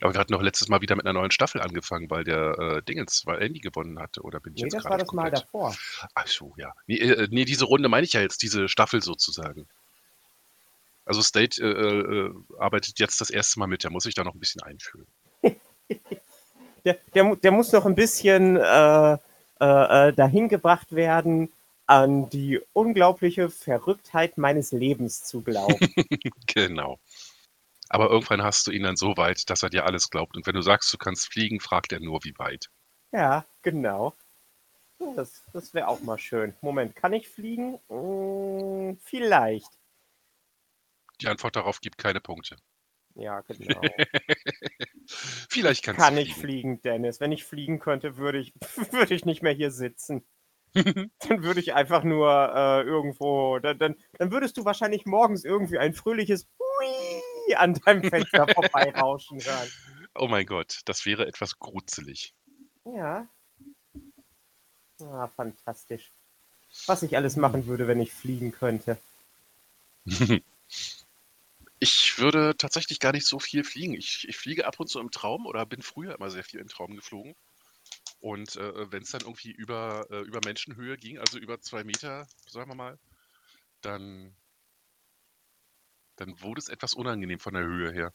Aber 0.00 0.12
wir 0.12 0.20
hatten 0.20 0.32
noch 0.32 0.42
letztes 0.42 0.68
Mal 0.68 0.80
wieder 0.82 0.96
mit 0.96 1.06
einer 1.06 1.18
neuen 1.18 1.30
Staffel 1.30 1.62
angefangen, 1.62 2.10
weil 2.10 2.24
der 2.24 2.58
äh, 2.58 2.82
Dingens, 2.82 3.24
weil 3.26 3.40
Andy 3.42 3.60
gewonnen 3.60 3.98
hatte. 3.98 4.22
Oder 4.22 4.40
bin 4.40 4.54
ich 4.54 4.62
Nee, 4.62 4.64
jetzt 4.64 4.74
das 4.74 4.82
gerade 4.82 4.90
war 4.90 4.98
das 4.98 5.12
Mal 5.12 5.30
komplett? 5.30 5.44
davor. 5.44 5.78
Ach 6.14 6.26
so, 6.26 6.54
ja. 6.58 6.74
Nee, 6.86 6.98
äh, 6.98 7.28
nee, 7.30 7.44
diese 7.44 7.64
Runde 7.64 7.88
meine 7.88 8.04
ich 8.04 8.12
ja 8.12 8.20
jetzt, 8.20 8.42
diese 8.42 8.68
Staffel 8.68 9.02
sozusagen. 9.02 9.66
Also 11.06 11.22
State 11.22 11.62
äh, 11.62 11.66
äh, 11.68 12.34
arbeitet 12.58 12.98
jetzt 12.98 13.20
das 13.20 13.30
erste 13.30 13.58
Mal 13.58 13.66
mit, 13.66 13.84
der 13.84 13.90
muss 13.90 14.04
sich 14.04 14.14
da 14.14 14.24
noch 14.24 14.34
ein 14.34 14.40
bisschen 14.40 14.62
einfühlen. 14.62 15.06
Der, 16.84 16.98
der, 17.14 17.36
der 17.36 17.50
muss 17.50 17.72
noch 17.72 17.86
ein 17.86 17.94
bisschen 17.94 18.56
äh, 18.56 19.16
äh, 19.60 20.08
äh, 20.08 20.12
dahin 20.12 20.48
gebracht 20.48 20.94
werden, 20.94 21.50
an 21.86 22.28
die 22.30 22.60
unglaubliche 22.72 23.50
Verrücktheit 23.50 24.38
meines 24.38 24.72
Lebens 24.72 25.24
zu 25.24 25.42
glauben. 25.42 25.76
Genau. 26.46 26.98
Aber 27.88 28.10
irgendwann 28.10 28.42
hast 28.42 28.66
du 28.66 28.70
ihn 28.70 28.82
dann 28.82 28.96
so 28.96 29.16
weit, 29.16 29.50
dass 29.50 29.62
er 29.62 29.70
dir 29.70 29.84
alles 29.84 30.10
glaubt. 30.10 30.36
Und 30.36 30.46
wenn 30.46 30.54
du 30.54 30.62
sagst, 30.62 30.92
du 30.92 30.98
kannst 30.98 31.32
fliegen, 31.32 31.60
fragt 31.60 31.92
er 31.92 32.00
nur, 32.00 32.24
wie 32.24 32.34
weit. 32.38 32.70
ja, 33.12 33.44
genau. 33.62 34.14
Das, 35.16 35.42
das 35.52 35.74
wäre 35.74 35.88
auch 35.88 36.00
mal 36.00 36.18
schön. 36.18 36.54
Moment, 36.60 36.96
kann 36.96 37.12
ich 37.12 37.28
fliegen? 37.28 37.78
Mm, 37.88 38.96
vielleicht. 39.02 39.68
Die 41.20 41.28
Antwort 41.28 41.56
darauf 41.56 41.80
gibt 41.80 41.98
keine 41.98 42.20
Punkte. 42.20 42.56
Ja, 43.14 43.40
genau. 43.42 43.80
Vielleicht 45.48 45.84
kannst 45.84 46.00
Kann 46.00 46.16
ich 46.16 46.34
fliegen. 46.34 46.78
fliegen, 46.78 46.82
Dennis? 46.82 47.20
Wenn 47.20 47.32
ich 47.32 47.44
fliegen 47.44 47.78
könnte, 47.78 48.16
würde 48.16 48.38
ich, 48.38 48.52
würde 48.92 49.14
ich 49.14 49.24
nicht 49.24 49.42
mehr 49.42 49.52
hier 49.52 49.70
sitzen. 49.70 50.24
Dann 50.74 51.44
würde 51.44 51.60
ich 51.60 51.74
einfach 51.74 52.02
nur 52.02 52.52
äh, 52.52 52.82
irgendwo, 52.82 53.60
dann, 53.60 53.78
dann, 53.78 53.94
dann 54.18 54.32
würdest 54.32 54.56
du 54.56 54.64
wahrscheinlich 54.64 55.06
morgens 55.06 55.44
irgendwie 55.44 55.78
ein 55.78 55.94
fröhliches 55.94 56.48
Hui 56.58 57.54
an 57.54 57.74
deinem 57.74 58.02
Fenster 58.02 58.48
vorbeirauschen 58.48 59.38
hören. 59.38 59.68
Oh 60.16 60.26
mein 60.26 60.46
Gott, 60.46 60.80
das 60.86 61.06
wäre 61.06 61.28
etwas 61.28 61.60
gruselig. 61.60 62.34
Ja. 62.84 63.28
Ah, 65.00 65.28
fantastisch. 65.28 66.10
Was 66.86 67.04
ich 67.04 67.16
alles 67.16 67.36
machen 67.36 67.66
würde, 67.66 67.86
wenn 67.86 68.00
ich 68.00 68.12
fliegen 68.12 68.50
könnte. 68.50 68.98
Ich 71.84 72.18
würde 72.18 72.56
tatsächlich 72.56 72.98
gar 72.98 73.12
nicht 73.12 73.26
so 73.26 73.38
viel 73.38 73.62
fliegen. 73.62 73.92
Ich, 73.92 74.26
ich 74.26 74.38
fliege 74.38 74.66
ab 74.66 74.80
und 74.80 74.88
zu 74.88 75.00
im 75.00 75.10
Traum 75.10 75.44
oder 75.44 75.66
bin 75.66 75.82
früher 75.82 76.14
immer 76.14 76.30
sehr 76.30 76.42
viel 76.42 76.58
im 76.58 76.68
Traum 76.68 76.96
geflogen. 76.96 77.34
Und 78.20 78.56
äh, 78.56 78.90
wenn 78.90 79.02
es 79.02 79.10
dann 79.10 79.20
irgendwie 79.20 79.50
über, 79.50 80.06
äh, 80.10 80.20
über 80.22 80.40
Menschenhöhe 80.42 80.96
ging, 80.96 81.18
also 81.18 81.36
über 81.36 81.60
zwei 81.60 81.84
Meter, 81.84 82.26
sagen 82.48 82.70
wir 82.70 82.74
mal, 82.74 82.98
dann, 83.82 84.34
dann 86.16 86.40
wurde 86.40 86.58
es 86.58 86.70
etwas 86.70 86.94
unangenehm 86.94 87.38
von 87.38 87.52
der 87.52 87.64
Höhe 87.64 87.92
her. 87.92 88.14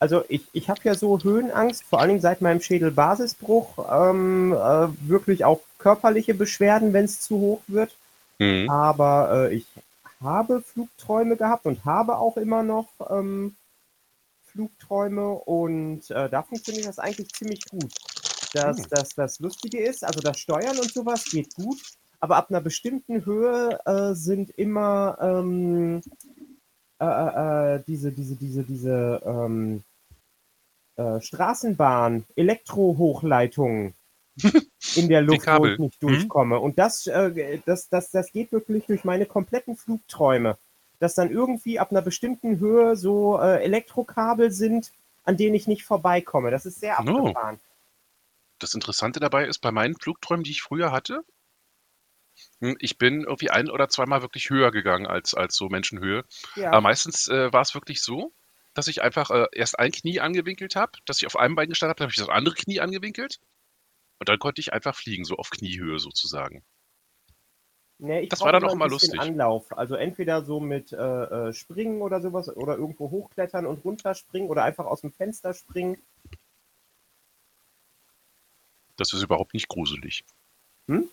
Also 0.00 0.24
ich, 0.28 0.42
ich 0.54 0.68
habe 0.68 0.80
ja 0.82 0.96
so 0.96 1.22
Höhenangst, 1.22 1.84
vor 1.84 2.00
allen 2.00 2.08
Dingen 2.08 2.20
seit 2.20 2.40
meinem 2.40 2.60
Schädelbasisbruch, 2.60 3.78
ähm, 4.10 4.52
äh, 4.52 4.88
wirklich 5.08 5.44
auch 5.44 5.60
körperliche 5.78 6.34
Beschwerden, 6.34 6.92
wenn 6.92 7.04
es 7.04 7.20
zu 7.20 7.38
hoch 7.38 7.62
wird. 7.68 7.94
Mhm. 8.40 8.68
Aber 8.68 9.50
äh, 9.50 9.54
ich 9.54 9.66
habe 10.24 10.62
Flugträume 10.62 11.36
gehabt 11.36 11.66
und 11.66 11.84
habe 11.84 12.18
auch 12.18 12.36
immer 12.36 12.62
noch 12.62 12.88
ähm, 13.10 13.56
Flugträume 14.46 15.30
und 15.30 16.10
äh, 16.10 16.28
da 16.28 16.42
funktioniert 16.42 16.86
das 16.86 16.98
eigentlich 16.98 17.28
ziemlich 17.28 17.64
gut. 17.66 17.92
Das, 18.52 18.78
Hm. 18.78 18.86
das, 18.90 19.08
das 19.10 19.40
Lustige 19.40 19.80
ist, 19.80 20.04
also 20.04 20.20
das 20.20 20.38
Steuern 20.38 20.78
und 20.78 20.92
sowas 20.92 21.24
geht 21.24 21.54
gut, 21.54 21.80
aber 22.20 22.36
ab 22.36 22.50
einer 22.50 22.60
bestimmten 22.60 23.24
Höhe 23.24 23.78
äh, 23.84 24.14
sind 24.14 24.50
immer 24.50 25.18
ähm, 25.20 26.02
äh, 27.00 27.04
äh, 27.04 27.74
äh, 27.76 27.82
diese, 27.86 28.12
diese, 28.12 28.36
diese, 28.36 28.62
diese 28.62 29.20
ähm, 29.26 29.82
äh, 30.96 31.20
Straßenbahn, 31.20 32.24
Elektrohochleitungen 32.36 33.94
in 34.96 35.08
der 35.08 35.22
Luft, 35.22 35.52
wo 35.54 35.66
ich 35.66 35.78
nicht 35.78 36.00
Hm? 36.06 36.28
durchkomme. 36.28 36.58
Und 36.60 36.78
das, 36.78 37.06
äh, 37.06 37.60
das, 37.66 37.88
das, 37.88 38.10
das 38.10 38.32
geht 38.32 38.52
wirklich 38.52 38.86
durch 38.86 39.04
meine 39.04 39.26
kompletten 39.26 39.76
Flugträume. 39.76 40.56
dass 41.00 41.14
dann 41.14 41.30
irgendwie 41.30 41.78
ab 41.78 41.90
einer 41.90 42.00
bestimmten 42.02 42.58
Höhe 42.60 42.96
so 42.96 43.38
äh, 43.38 43.62
Elektrokabel 43.62 44.50
sind, 44.52 44.92
an 45.24 45.36
denen 45.36 45.54
ich 45.54 45.66
nicht 45.66 45.84
vorbeikomme. 45.84 46.50
Das 46.50 46.64
ist 46.66 46.80
sehr 46.80 46.96
No. 47.02 47.34
abgefahren. 47.34 47.60
Das 48.58 48.74
Interessante 48.74 49.20
dabei 49.20 49.46
ist, 49.46 49.58
bei 49.60 49.70
meinen 49.70 49.94
Flugträumen, 49.96 50.42
die 50.44 50.50
ich 50.52 50.62
früher 50.62 50.90
hatte, 50.92 51.24
hm, 52.60 52.76
ich 52.80 52.98
bin 52.98 53.22
irgendwie 53.24 53.50
ein 53.50 53.70
oder 53.70 53.88
zweimal 53.88 54.22
wirklich 54.22 54.50
höher 54.50 54.70
gegangen 54.70 55.06
als, 55.06 55.34
als 55.34 55.54
so 55.56 55.68
Menschenhöhe. 55.68 56.24
Ja. 56.56 56.70
Aber 56.72 56.80
meistens 56.80 57.28
äh, 57.28 57.52
war 57.52 57.62
es 57.62 57.74
wirklich 57.74 58.02
so, 58.02 58.32
dass 58.74 58.88
ich 58.88 59.02
einfach 59.02 59.30
äh, 59.30 59.46
erst 59.52 59.78
ein 59.78 59.92
Knie 59.92 60.20
angewinkelt 60.20 60.74
habe, 60.76 60.92
dass 61.06 61.18
ich 61.18 61.26
auf 61.26 61.36
einem 61.36 61.54
Bein 61.54 61.68
gestanden 61.68 61.90
habe, 61.90 61.98
dann 61.98 62.06
habe 62.06 62.12
ich 62.12 62.18
das 62.18 62.28
andere 62.28 62.54
Knie 62.54 62.80
angewinkelt 62.80 63.38
und 64.24 64.30
dann 64.30 64.38
konnte 64.38 64.62
ich 64.62 64.72
einfach 64.72 64.94
fliegen, 64.96 65.26
so 65.26 65.36
auf 65.36 65.50
Kniehöhe 65.50 65.98
sozusagen. 65.98 66.64
Nee, 67.98 68.20
ich 68.20 68.30
Das 68.30 68.40
war 68.40 68.52
dann 68.52 68.64
auch 68.64 68.72
immer 68.72 68.88
lustig. 68.88 69.20
Anlauf. 69.20 69.76
Also 69.76 69.96
entweder 69.96 70.42
so 70.42 70.60
mit 70.60 70.92
äh, 70.92 70.96
äh, 70.96 71.52
Springen 71.52 72.00
oder 72.00 72.22
sowas 72.22 72.48
oder 72.48 72.78
irgendwo 72.78 73.10
hochklettern 73.10 73.66
und 73.66 73.84
runterspringen 73.84 74.48
oder 74.48 74.64
einfach 74.64 74.86
aus 74.86 75.02
dem 75.02 75.12
Fenster 75.12 75.52
springen. 75.52 76.02
Das 78.96 79.12
ist 79.12 79.22
überhaupt 79.22 79.52
nicht 79.52 79.68
gruselig. 79.68 80.24
Hm? 80.86 81.10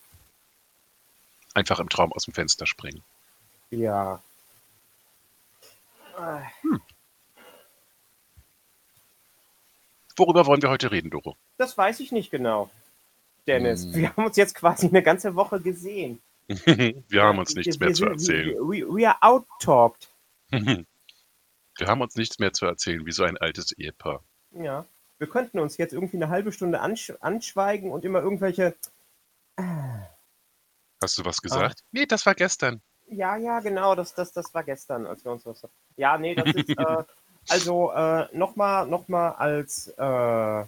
Einfach 1.54 1.82
im 1.82 1.90
Traum 1.90 2.14
aus 2.14 2.24
dem 2.24 2.34
Fenster 2.34 2.66
springen. 2.66 3.04
Ja. 3.72 4.24
Äh, 6.18 6.42
Worüber 10.16 10.46
wollen 10.46 10.62
wir 10.62 10.70
heute 10.70 10.92
reden, 10.92 11.10
Doro? 11.10 11.36
Das 11.58 11.78
weiß 11.78 12.00
ich 12.00 12.14
nicht 12.14 12.32
genau. 12.32 12.72
Dennis, 13.48 13.86
Hm. 13.86 13.94
wir 13.96 14.10
haben 14.16 14.26
uns 14.26 14.38
jetzt 14.38 14.56
quasi 14.56 14.88
eine 14.88 15.02
ganze 15.04 15.36
Woche 15.36 15.60
gesehen. 15.60 16.22
wir 16.48 17.24
haben 17.24 17.40
uns 17.40 17.56
Wir- 17.56 17.60
nichts 17.64 17.80
wir 17.80 17.88
mehr 17.88 17.94
zu 17.96 18.04
sind- 18.04 18.12
erzählen. 18.12 18.56
We, 18.60 18.86
we 18.88 19.08
are 19.08 19.18
out-talked. 19.22 20.10
Wir 21.78 21.88
haben 21.88 22.02
uns 22.02 22.16
nichts 22.16 22.38
mehr 22.38 22.52
zu 22.52 22.66
erzählen, 22.66 23.06
wie 23.06 23.12
so 23.14 23.24
ein 23.24 23.38
altes 23.38 23.72
Ehepaar. 23.72 24.22
Ja. 24.52 24.86
Wir 25.18 25.28
könnten 25.28 25.58
uns 25.60 25.78
jetzt 25.78 25.94
irgendwie 25.94 26.18
eine 26.18 26.28
halbe 26.30 26.52
Stunde 26.52 26.82
ansch 26.82 27.14
anschweigen 27.22 27.92
und 27.92 28.04
immer 28.04 28.22
irgendwelche. 28.22 28.76
Hast 31.02 31.18
du 31.18 31.26
was 31.26 31.38
Ah. 31.40 31.42
gesagt? 31.42 31.84
Nee, 31.92 32.06
das 32.06 32.26
war 32.26 32.36
gestern. 32.36 32.82
Ja, 33.08 33.38
ja, 33.38 33.60
genau, 33.62 33.96
das, 33.96 34.14
das, 34.14 34.32
das 34.34 34.54
war 34.54 34.64
gestern, 34.64 35.06
als 35.08 35.24
wir 35.26 35.32
uns 35.32 35.46
was. 35.46 35.66
Ja, 35.96 36.18
nee, 36.18 36.36
das 36.36 36.54
ist. 36.54 36.70
äh, 36.70 37.04
also 37.50 37.92
äh, 37.94 38.28
nochmal 38.38 38.86
noch 38.88 39.08
mal 39.08 39.30
als 39.32 39.88
äh, 39.98 40.66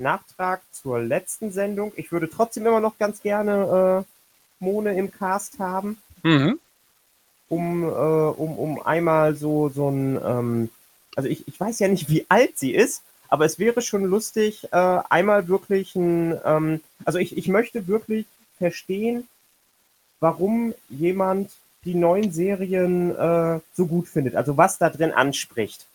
Nachtrag 0.00 0.62
zur 0.72 1.00
letzten 1.00 1.52
Sendung. 1.52 1.92
Ich 1.96 2.10
würde 2.10 2.28
trotzdem 2.28 2.66
immer 2.66 2.80
noch 2.80 2.98
ganz 2.98 3.22
gerne 3.22 4.04
äh, 4.04 4.64
Mone 4.64 4.96
im 4.96 5.10
Cast 5.12 5.58
haben. 5.58 5.98
Mhm. 6.22 6.58
um, 7.48 7.82
äh, 7.82 7.86
um, 7.86 8.58
um 8.58 8.82
einmal 8.82 9.34
so, 9.34 9.68
so 9.68 9.90
ein, 9.90 10.20
ähm, 10.24 10.70
also 11.16 11.28
ich, 11.28 11.48
ich 11.48 11.58
weiß 11.58 11.78
ja 11.80 11.88
nicht, 11.88 12.08
wie 12.08 12.26
alt 12.28 12.58
sie 12.58 12.72
ist, 12.72 13.02
aber 13.28 13.44
es 13.44 13.58
wäre 13.58 13.80
schon 13.82 14.04
lustig, 14.04 14.68
äh, 14.72 15.00
einmal 15.08 15.48
wirklich 15.48 15.94
ein, 15.96 16.38
ähm, 16.44 16.80
also 17.04 17.18
ich, 17.18 17.36
ich 17.36 17.48
möchte 17.48 17.86
wirklich 17.86 18.26
verstehen, 18.58 19.28
warum 20.20 20.74
jemand 20.88 21.50
die 21.84 21.94
neuen 21.94 22.30
Serien 22.32 23.16
äh, 23.16 23.60
so 23.74 23.86
gut 23.86 24.08
findet, 24.08 24.36
also 24.36 24.56
was 24.56 24.78
da 24.78 24.90
drin 24.90 25.12
anspricht. 25.12 25.86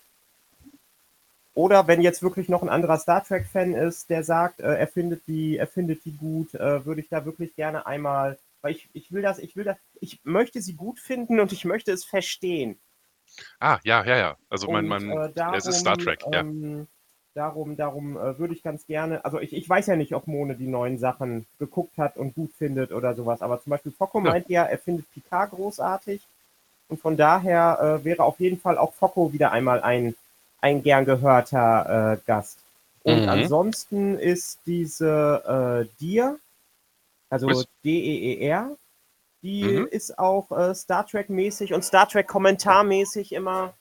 Oder 1.56 1.88
wenn 1.88 2.02
jetzt 2.02 2.22
wirklich 2.22 2.50
noch 2.50 2.62
ein 2.62 2.70
anderer 2.70 3.00
Star 3.00 3.24
Trek-Fan 3.24 3.74
ist, 3.74 4.10
der 4.10 4.24
sagt, 4.24 4.60
äh, 4.60 4.76
er 4.76 4.88
findet 4.88 5.26
die, 5.26 5.58
er 5.58 5.68
findet 5.68 6.06
die 6.06 6.12
gut, 6.12 6.54
äh, 6.54 6.86
würde 6.86 7.02
ich 7.02 7.10
da 7.10 7.26
wirklich 7.26 7.56
gerne 7.56 7.88
einmal, 7.88 8.38
weil 8.62 8.74
ich, 8.74 8.88
ich 8.94 9.12
will 9.12 9.22
das, 9.22 9.40
ich 9.40 9.56
will 9.56 9.64
das, 9.64 9.78
ich 10.02 10.20
möchte 10.24 10.62
sie 10.62 10.74
gut 10.74 11.00
finden 11.00 11.40
und 11.40 11.52
ich 11.52 11.66
möchte 11.66 11.92
es 11.92 12.04
verstehen. 12.04 12.78
Ah, 13.60 13.80
ja, 13.84 14.06
ja, 14.06 14.18
ja. 14.18 14.38
Also 14.50 14.68
Und, 14.68 14.88
man, 14.88 15.10
äh, 15.10 15.32
darum, 15.34 15.56
es 15.58 15.66
ist 15.66 15.80
Star 15.80 15.98
Trek, 15.98 16.20
ja. 16.32 16.42
ähm, 16.42 16.88
Darum, 17.36 17.76
darum 17.76 18.16
äh, 18.16 18.40
würde 18.40 18.54
ich 18.54 18.64
ganz 18.64 18.88
gerne, 18.88 19.26
also 19.26 19.42
ich, 19.42 19.52
ich 19.52 19.68
weiß 19.68 19.88
ja 19.88 19.98
nicht, 19.98 20.16
ob 20.16 20.26
Mone 20.26 20.56
die 20.56 20.68
neuen 20.68 20.98
Sachen 20.98 21.46
geguckt 21.60 21.98
hat 21.98 22.16
und 22.16 22.34
gut 22.34 22.54
findet 22.58 22.94
oder 22.94 23.14
sowas, 23.14 23.42
aber 23.42 23.62
zum 23.62 23.72
Beispiel 23.72 23.92
Focko 23.92 24.22
Ja. 24.22 24.32
meint 24.32 24.50
ja, 24.50 24.64
er 24.64 24.78
findet 24.78 25.12
Picard 25.12 25.52
großartig 25.52 26.22
und 26.88 27.02
von 27.02 27.18
daher 27.18 28.00
äh, 28.00 28.06
wäre 28.06 28.24
auf 28.24 28.40
jeden 28.40 28.58
Fall 28.58 28.78
auch 28.78 28.94
Focko 28.94 29.34
wieder 29.34 29.52
einmal 29.52 29.82
ein, 29.82 30.16
ein 30.66 30.82
gern 30.82 31.06
gehörter 31.06 32.14
äh, 32.14 32.18
Gast. 32.26 32.58
Und 33.04 33.22
Mhm. 33.22 33.30
ansonsten 33.30 34.18
ist 34.18 34.60
diese 34.66 35.86
äh, 35.88 36.00
Dir, 36.00 36.40
also? 37.30 37.64
D-E-E-R, 37.84 38.76
die 39.44 39.62
Mhm. 39.62 39.86
ist 39.92 40.18
auch 40.18 40.52
äh, 40.52 40.74
Star 40.74 41.06
Trek-mäßig 41.06 41.72
und 41.76 41.84
Star 41.86 42.10
Trek-Kommentarmäßig 42.10 43.32
immer 43.34 43.76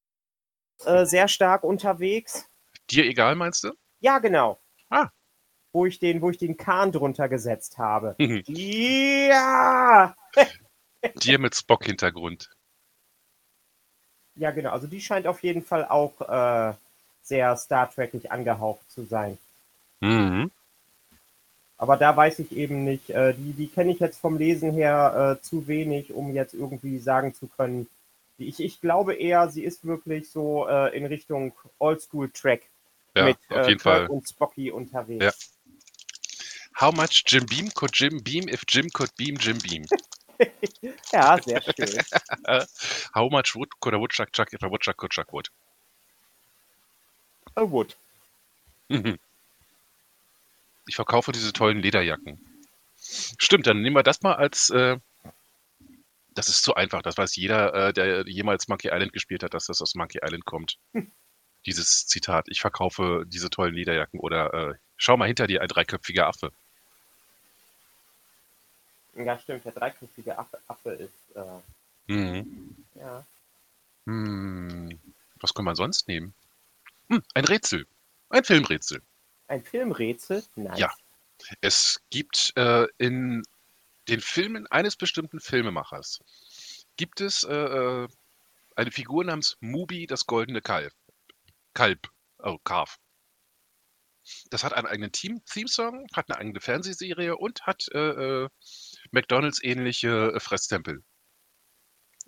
äh, 0.85 1.07
sehr 1.07 1.29
stark 1.29 1.65
unterwegs. 1.65 2.45
Dir 2.91 3.07
egal, 3.07 3.35
meinst 3.35 3.65
du? 3.65 3.73
Ja, 4.01 4.19
genau. 4.19 4.59
Ah. 4.91 5.09
Wo 5.73 5.87
ich 5.87 5.99
den, 5.99 6.21
wo 6.21 6.29
ich 6.29 6.37
den 6.37 6.59
Kahn 6.59 6.93
drunter 6.93 7.31
gesetzt 7.31 7.79
habe. 7.79 8.15
Mhm. 8.19 8.43
Ja! 8.47 10.15
Dir 11.23 11.39
mit 11.39 11.55
Spock-Hintergrund. 11.55 12.51
Ja, 14.37 14.51
genau. 14.51 14.71
Also 14.71 14.87
die 14.87 15.01
scheint 15.01 15.27
auf 15.27 15.43
jeden 15.43 15.63
Fall 15.65 15.87
auch 15.87 16.21
äh, 16.21 16.75
sehr 17.23 17.57
Star 17.57 17.91
Trekig 17.91 18.31
angehaucht 18.31 18.91
zu 18.91 19.05
sein. 19.05 19.39
Mhm. 20.01 20.51
Aber 21.77 21.97
da 21.97 22.17
weiß 22.17 22.39
ich 22.39 22.53
eben 22.53 22.85
nicht, 22.85 23.11
äh, 23.11 23.35
die, 23.35 23.53
die 23.53 23.67
kenne 23.67 23.93
ich 23.93 24.01
jetzt 24.01 24.19
vom 24.19 24.39
Lesen 24.39 24.73
her 24.73 25.39
äh, 25.39 25.43
zu 25.43 25.67
wenig, 25.67 26.13
um 26.13 26.35
jetzt 26.35 26.55
irgendwie 26.55 26.99
sagen 26.99 27.35
zu 27.35 27.47
können. 27.47 27.89
Ich, 28.39 28.61
ich 28.61 28.81
glaube 28.81 29.15
eher, 29.15 29.49
sie 29.51 29.65
ist 29.65 29.85
wirklich 29.85 30.31
so 30.31 30.67
äh, 30.69 30.97
in 30.97 31.07
Richtung 31.07 31.53
Oldschool-Track 31.79 32.63
Ja, 33.17 33.25
mit 33.27 33.39
auf 33.49 33.67
äh, 33.67 33.69
jeden 33.69 33.81
Fall. 33.81 34.07
und 34.07 34.29
Spocky 34.29 34.71
unterwegs. 34.71 35.25
Ja. 35.25 35.33
How 36.81 36.95
much 36.95 37.23
Jim 37.27 37.47
Beam 37.47 37.73
could 37.73 37.93
Jim 37.95 38.23
beam 38.23 38.49
if 38.49 38.65
Jim 38.69 38.89
could 38.93 39.15
beam 39.17 39.37
Jim 39.37 39.59
Beam? 39.59 39.85
Ja, 41.13 41.41
sehr 41.43 41.63
schön. 41.63 42.03
How 43.15 43.31
much 43.31 43.55
wood 43.55 43.69
could 43.81 43.95
a 43.95 43.99
woodchuck 43.99 44.33
chuck 44.33 44.53
if 44.53 44.63
a 44.63 44.71
woodchuck 44.71 44.97
could 44.97 45.13
chuck 45.13 45.33
wood? 45.33 45.49
Oh, 47.57 47.67
gut. 47.67 47.97
Mhm. 48.89 49.19
Ich 50.87 50.97
verkaufe 50.97 51.33
diese 51.33 51.53
tollen 51.53 51.79
Lederjacken. 51.79 52.39
Stimmt, 52.97 53.67
dann 53.67 53.81
nehmen 53.83 53.97
wir 53.97 54.03
das 54.03 54.23
mal 54.23 54.35
als. 54.35 54.71
Äh, 54.71 54.99
das 56.35 56.49
ist 56.49 56.65
zu 56.65 56.75
einfach. 56.75 57.03
Das 57.03 57.17
weiß 57.17 57.37
jeder, 57.37 57.73
äh, 57.75 57.93
der 57.93 58.27
jemals 58.27 58.67
Monkey 58.69 58.89
Island 58.89 59.13
gespielt 59.13 59.43
hat, 59.45 59.55
dass 59.55 59.67
das 59.67 59.81
aus 59.81 59.95
Monkey 59.95 60.19
Island 60.23 60.45
kommt. 60.45 60.79
Dieses 61.67 62.07
Zitat. 62.07 62.47
Ich 62.49 62.61
verkaufe 62.61 63.25
diese 63.27 63.51
tollen 63.51 63.75
Lederjacken 63.75 64.21
oder 64.21 64.53
äh, 64.53 64.75
schau 64.97 65.17
mal 65.17 65.27
hinter 65.27 65.47
dir, 65.47 65.63
ein 65.63 65.69
dreiköpfiger 65.69 66.27
Affe. 66.27 66.51
Ja, 69.17 69.39
stimmt. 69.39 69.65
Der 69.65 69.73
dreiköpfige 69.73 70.39
Affe, 70.39 70.59
Affe 70.67 70.91
ist. 70.91 71.37
Äh, 71.37 71.61
Mhm. 72.07 72.77
ja. 72.97 73.25
Hm, 74.07 74.99
was 75.41 75.55
kann 75.55 75.65
man 75.65 75.75
sonst 75.75 76.07
nehmen? 76.07 76.35
Hm, 77.09 77.23
ein 77.35 77.45
Rätsel. 77.47 77.87
Ein 78.29 78.45
Filmrätsel. 78.45 79.01
Ein 79.49 79.63
Filmrätsel? 79.63 80.43
Nein. 80.57 80.77
Ja. 80.77 80.93
Es 81.61 82.01
gibt 82.11 82.53
äh, 82.57 82.87
in 82.99 83.43
den 84.09 84.21
Filmen 84.21 84.67
eines 84.67 84.97
bestimmten 84.97 85.41
Filmemachers 85.41 86.21
gibt 86.97 87.21
es 87.21 87.43
äh, 87.45 87.55
äh, 87.55 88.09
eine 88.77 88.91
Figur 88.91 89.25
namens 89.25 89.57
Mubi, 89.61 90.07
das 90.07 90.27
goldene 90.27 90.61
Kalb. 90.61 90.93
Kalb. 91.75 92.09
Oh, 92.39 92.59
Calf. 92.65 92.99
Das 94.51 94.65
hat 94.65 94.73
einen 94.73 94.87
eigenen 94.87 95.13
Team 95.13 95.45
Theme-Song, 95.45 96.07
hat 96.15 96.31
eine 96.31 96.39
eigene 96.39 96.61
Fernsehserie 96.61 97.37
und 97.37 97.63
hat 97.67 97.89
äh, 97.93 98.49
äh, 99.15 99.21
McDonalds 99.21 99.63
ähnliche 99.63 100.33
äh, 100.35 100.41
Fresstempel. 100.41 101.03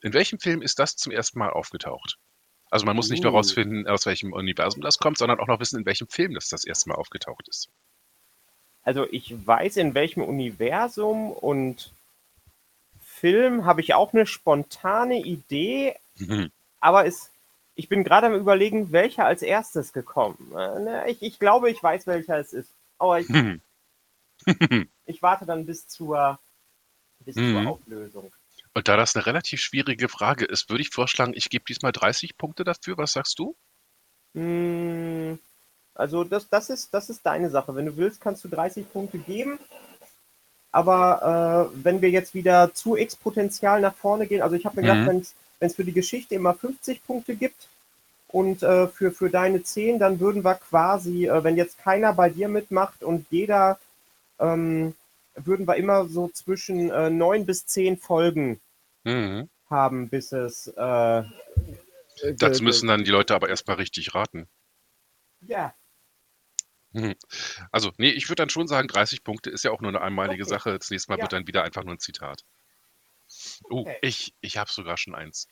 In 0.02 0.12
welchem 0.12 0.38
Film 0.38 0.62
ist 0.62 0.78
das 0.78 0.96
zum 0.96 1.12
ersten 1.12 1.38
Mal 1.38 1.50
aufgetaucht? 1.50 2.18
Also 2.70 2.84
man 2.84 2.96
muss 2.96 3.10
nicht 3.10 3.22
nur 3.22 3.32
Uh. 3.32 3.36
rausfinden, 3.36 3.86
aus 3.86 4.06
welchem 4.06 4.32
Universum 4.32 4.82
das 4.82 4.98
kommt, 4.98 5.18
sondern 5.18 5.40
auch 5.40 5.46
noch 5.46 5.60
wissen, 5.60 5.78
in 5.80 5.86
welchem 5.86 6.08
Film 6.08 6.34
das 6.34 6.48
das 6.48 6.64
erste 6.64 6.88
Mal 6.88 6.96
aufgetaucht 6.96 7.48
ist. 7.48 7.68
Also 8.82 9.06
ich 9.10 9.46
weiß, 9.46 9.78
in 9.78 9.94
welchem 9.94 10.22
Universum 10.22 11.32
und 11.32 11.92
Film 13.04 13.64
habe 13.64 13.80
ich 13.80 13.94
auch 13.94 14.12
eine 14.12 14.26
spontane 14.26 15.20
Idee, 15.22 15.96
Mhm. 16.16 16.50
aber 16.80 17.06
es, 17.06 17.30
ich 17.74 17.88
bin 17.88 18.04
gerade 18.04 18.26
am 18.26 18.34
überlegen, 18.34 18.92
welcher 18.92 19.24
als 19.24 19.42
erstes 19.42 19.92
gekommen. 19.92 20.52
Äh, 20.52 20.78
ne, 20.80 21.04
Ich, 21.08 21.22
ich 21.22 21.38
glaube, 21.38 21.70
ich 21.70 21.82
weiß, 21.82 22.06
welcher 22.06 22.38
es 22.38 22.52
ist. 22.52 22.70
Aber 22.98 23.20
ich, 23.20 23.28
Mhm. 23.28 23.60
ich 25.06 25.22
warte 25.22 25.46
dann 25.46 25.66
bis 25.66 25.88
zur, 25.88 26.38
bis 27.26 27.36
Mhm. 27.36 27.52
zur 27.52 27.66
Auflösung. 27.66 28.32
Und 28.74 28.88
da 28.88 28.96
das 28.96 29.16
eine 29.16 29.26
relativ 29.26 29.60
schwierige 29.60 30.08
Frage 30.08 30.44
ist, 30.46 30.70
würde 30.70 30.82
ich 30.82 30.90
vorschlagen, 30.90 31.32
ich 31.34 31.50
gebe 31.50 31.64
diesmal 31.66 31.92
30 31.92 32.38
Punkte 32.38 32.64
dafür. 32.64 32.96
Was 32.98 33.12
sagst 33.12 33.38
du? 33.38 33.56
Hm, 34.34 35.38
Also 35.94 36.24
das, 36.24 36.48
das, 36.50 36.70
ist, 36.70 36.94
das 36.94 37.10
ist 37.10 37.26
deine 37.26 37.50
Sache. 37.50 37.74
Wenn 37.76 37.86
du 37.86 37.96
willst, 37.98 38.20
kannst 38.20 38.44
du 38.44 38.48
30 38.48 38.90
Punkte 38.92 39.18
geben. 39.18 39.58
Aber 40.72 41.70
äh, 41.74 41.84
wenn 41.84 42.02
wir 42.02 42.10
jetzt 42.10 42.34
wieder 42.34 42.72
zu 42.74 42.96
exponentiell 42.96 43.80
nach 43.80 43.94
vorne 43.94 44.26
gehen, 44.26 44.42
also 44.42 44.56
ich 44.56 44.66
habe 44.66 44.76
mir 44.76 44.82
gedacht, 44.82 45.02
Mhm. 45.02 45.06
wenn's, 45.06 45.34
wenn 45.58 45.68
es 45.70 45.76
für 45.76 45.84
die 45.84 45.92
Geschichte 45.92 46.34
immer 46.34 46.54
50 46.54 47.04
Punkte 47.06 47.34
gibt 47.36 47.68
und 48.28 48.62
äh, 48.62 48.88
für, 48.88 49.10
für 49.12 49.30
deine 49.30 49.62
10, 49.62 49.98
dann 49.98 50.20
würden 50.20 50.44
wir 50.44 50.54
quasi, 50.56 51.26
äh, 51.28 51.44
wenn 51.44 51.56
jetzt 51.56 51.78
keiner 51.78 52.12
bei 52.12 52.28
dir 52.30 52.48
mitmacht 52.48 53.02
und 53.02 53.26
jeder, 53.30 53.78
ähm, 54.38 54.94
würden 55.36 55.66
wir 55.68 55.76
immer 55.76 56.06
so 56.08 56.28
zwischen 56.28 56.90
äh, 56.90 57.10
9 57.10 57.46
bis 57.46 57.66
10 57.66 57.98
Folgen 57.98 58.60
Mhm. 59.04 59.48
haben, 59.70 60.08
bis 60.08 60.32
es. 60.32 60.66
Äh, 60.68 61.22
Dazu 62.22 62.58
ge- 62.58 62.62
müssen 62.62 62.88
dann 62.88 63.04
die 63.04 63.10
Leute 63.10 63.34
aber 63.34 63.48
erstmal 63.48 63.76
richtig 63.76 64.14
raten. 64.14 64.48
Ja, 65.40 65.74
Mhm. 66.92 67.14
Also, 67.72 67.92
nee, 67.98 68.08
ich 68.10 68.28
würde 68.30 68.36
dann 68.42 68.48
schon 68.48 68.68
sagen, 68.68 68.88
30 68.88 69.22
Punkte 69.22 69.50
ist 69.50 69.64
ja 69.64 69.70
auch 69.70 69.82
nur 69.82 69.90
eine 69.90 70.00
einmalige 70.00 70.44
Okay. 70.44 70.50
Sache. 70.50 70.78
Das 70.78 70.88
nächste 70.90 71.10
Mal 71.10 71.18
Ja. 71.18 71.22
wird 71.24 71.32
dann 71.34 71.46
wieder 71.46 71.62
einfach 71.62 71.84
nur 71.84 71.94
ein 71.94 71.98
Zitat. 72.00 72.44
Oh, 73.64 73.80
Okay. 73.80 73.98
ich, 74.02 74.34
ich 74.40 74.56
habe 74.56 74.70
sogar 74.72 74.96
schon 74.96 75.14
eins. 75.14 75.46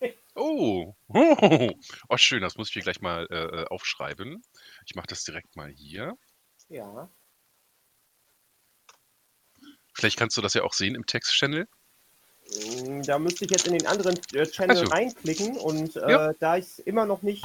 Oh. 0.34 0.94
oh, 1.08 2.16
schön, 2.16 2.40
das 2.40 2.56
muss 2.56 2.68
ich 2.68 2.72
hier 2.74 2.82
gleich 2.82 3.00
mal 3.02 3.26
äh, 3.30 3.64
aufschreiben. 3.66 4.42
Ich 4.86 4.94
mache 4.94 5.06
das 5.08 5.24
direkt 5.24 5.56
mal 5.56 5.70
hier. 5.70 6.16
ja. 6.68 7.10
Vielleicht 9.92 10.18
kannst 10.18 10.36
du 10.36 10.40
das 10.42 10.54
ja 10.54 10.62
auch 10.62 10.72
sehen 10.72 10.94
im 10.94 11.06
Text-Channel. 11.06 11.66
Mm, 12.84 13.02
Da 13.02 13.18
müsste 13.18 13.44
ich 13.44 13.50
jetzt 13.50 13.66
in 13.66 13.74
den 13.78 13.86
anderen 13.86 14.18
äh, 14.34 14.46
Channel 14.46 14.76
so. 14.76 14.84
reinklicken 14.86 15.56
und 15.56 15.96
äh, 15.96 16.10
Ja. 16.10 16.32
da 16.34 16.56
ich 16.56 16.64
es 16.64 16.78
immer 16.80 17.06
noch 17.06 17.22
nicht 17.22 17.44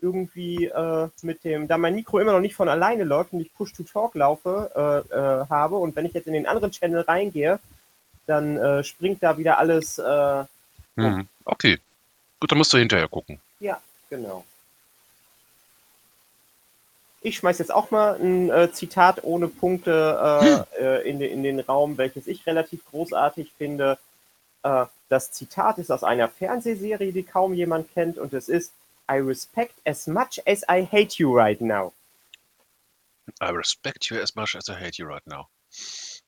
irgendwie 0.00 0.66
äh, 0.66 1.08
mit 1.22 1.44
dem, 1.44 1.66
da 1.68 1.78
mein 1.78 1.94
Mikro 1.94 2.18
immer 2.18 2.32
noch 2.32 2.40
nicht 2.40 2.54
von 2.54 2.68
alleine 2.68 3.04
läuft 3.04 3.32
und 3.32 3.40
ich 3.40 3.52
Push-to-Talk 3.54 4.14
laufe, 4.16 4.70
äh, 5.10 5.14
äh, 5.14 5.46
habe 5.48 5.76
und 5.76 5.96
wenn 5.96 6.04
ich 6.06 6.12
jetzt 6.12 6.26
in 6.26 6.34
den 6.34 6.46
anderen 6.46 6.70
Channel 6.72 7.00
reingehe, 7.02 7.58
dann 8.26 8.56
äh, 8.56 8.84
springt 8.84 9.22
da 9.22 9.36
wieder 9.38 9.58
alles, 9.58 9.98
Mhm. 10.96 11.26
Okay. 11.44 11.80
Gut, 12.38 12.50
dann 12.52 12.58
musst 12.58 12.72
du 12.72 12.78
hinterher 12.78 13.08
gucken. 13.08 13.40
ja, 13.58 13.80
genau. 14.08 14.44
Ich 17.24 17.38
schmeiß 17.38 17.58
jetzt 17.58 17.72
auch 17.72 17.90
mal 17.90 18.20
ein 18.20 18.50
äh, 18.50 18.70
Zitat 18.70 19.24
ohne 19.24 19.48
Punkte 19.48 20.66
äh, 20.78 20.82
äh, 20.82 21.08
in, 21.08 21.18
den, 21.18 21.32
in 21.32 21.42
den 21.42 21.60
Raum, 21.60 21.96
welches 21.96 22.26
ich 22.26 22.46
relativ 22.46 22.84
großartig 22.84 23.50
finde. 23.56 23.98
Äh, 24.62 24.84
das 25.08 25.32
Zitat 25.32 25.78
ist 25.78 25.90
aus 25.90 26.04
einer 26.04 26.28
Fernsehserie, 26.28 27.12
die 27.12 27.22
kaum 27.22 27.54
jemand 27.54 27.90
kennt, 27.94 28.18
und 28.18 28.34
es 28.34 28.50
ist 28.50 28.74
I 29.10 29.20
respect 29.20 29.74
as 29.86 30.06
much 30.06 30.38
as 30.46 30.64
I 30.68 30.84
hate 30.84 31.16
you 31.16 31.34
right 31.34 31.58
now. 31.62 31.94
I 33.40 33.48
respect 33.48 34.10
you 34.10 34.20
as 34.20 34.34
much 34.34 34.54
as 34.54 34.68
I 34.68 34.74
hate 34.74 34.98
you 34.98 35.06
right 35.06 35.26
now. 35.26 35.48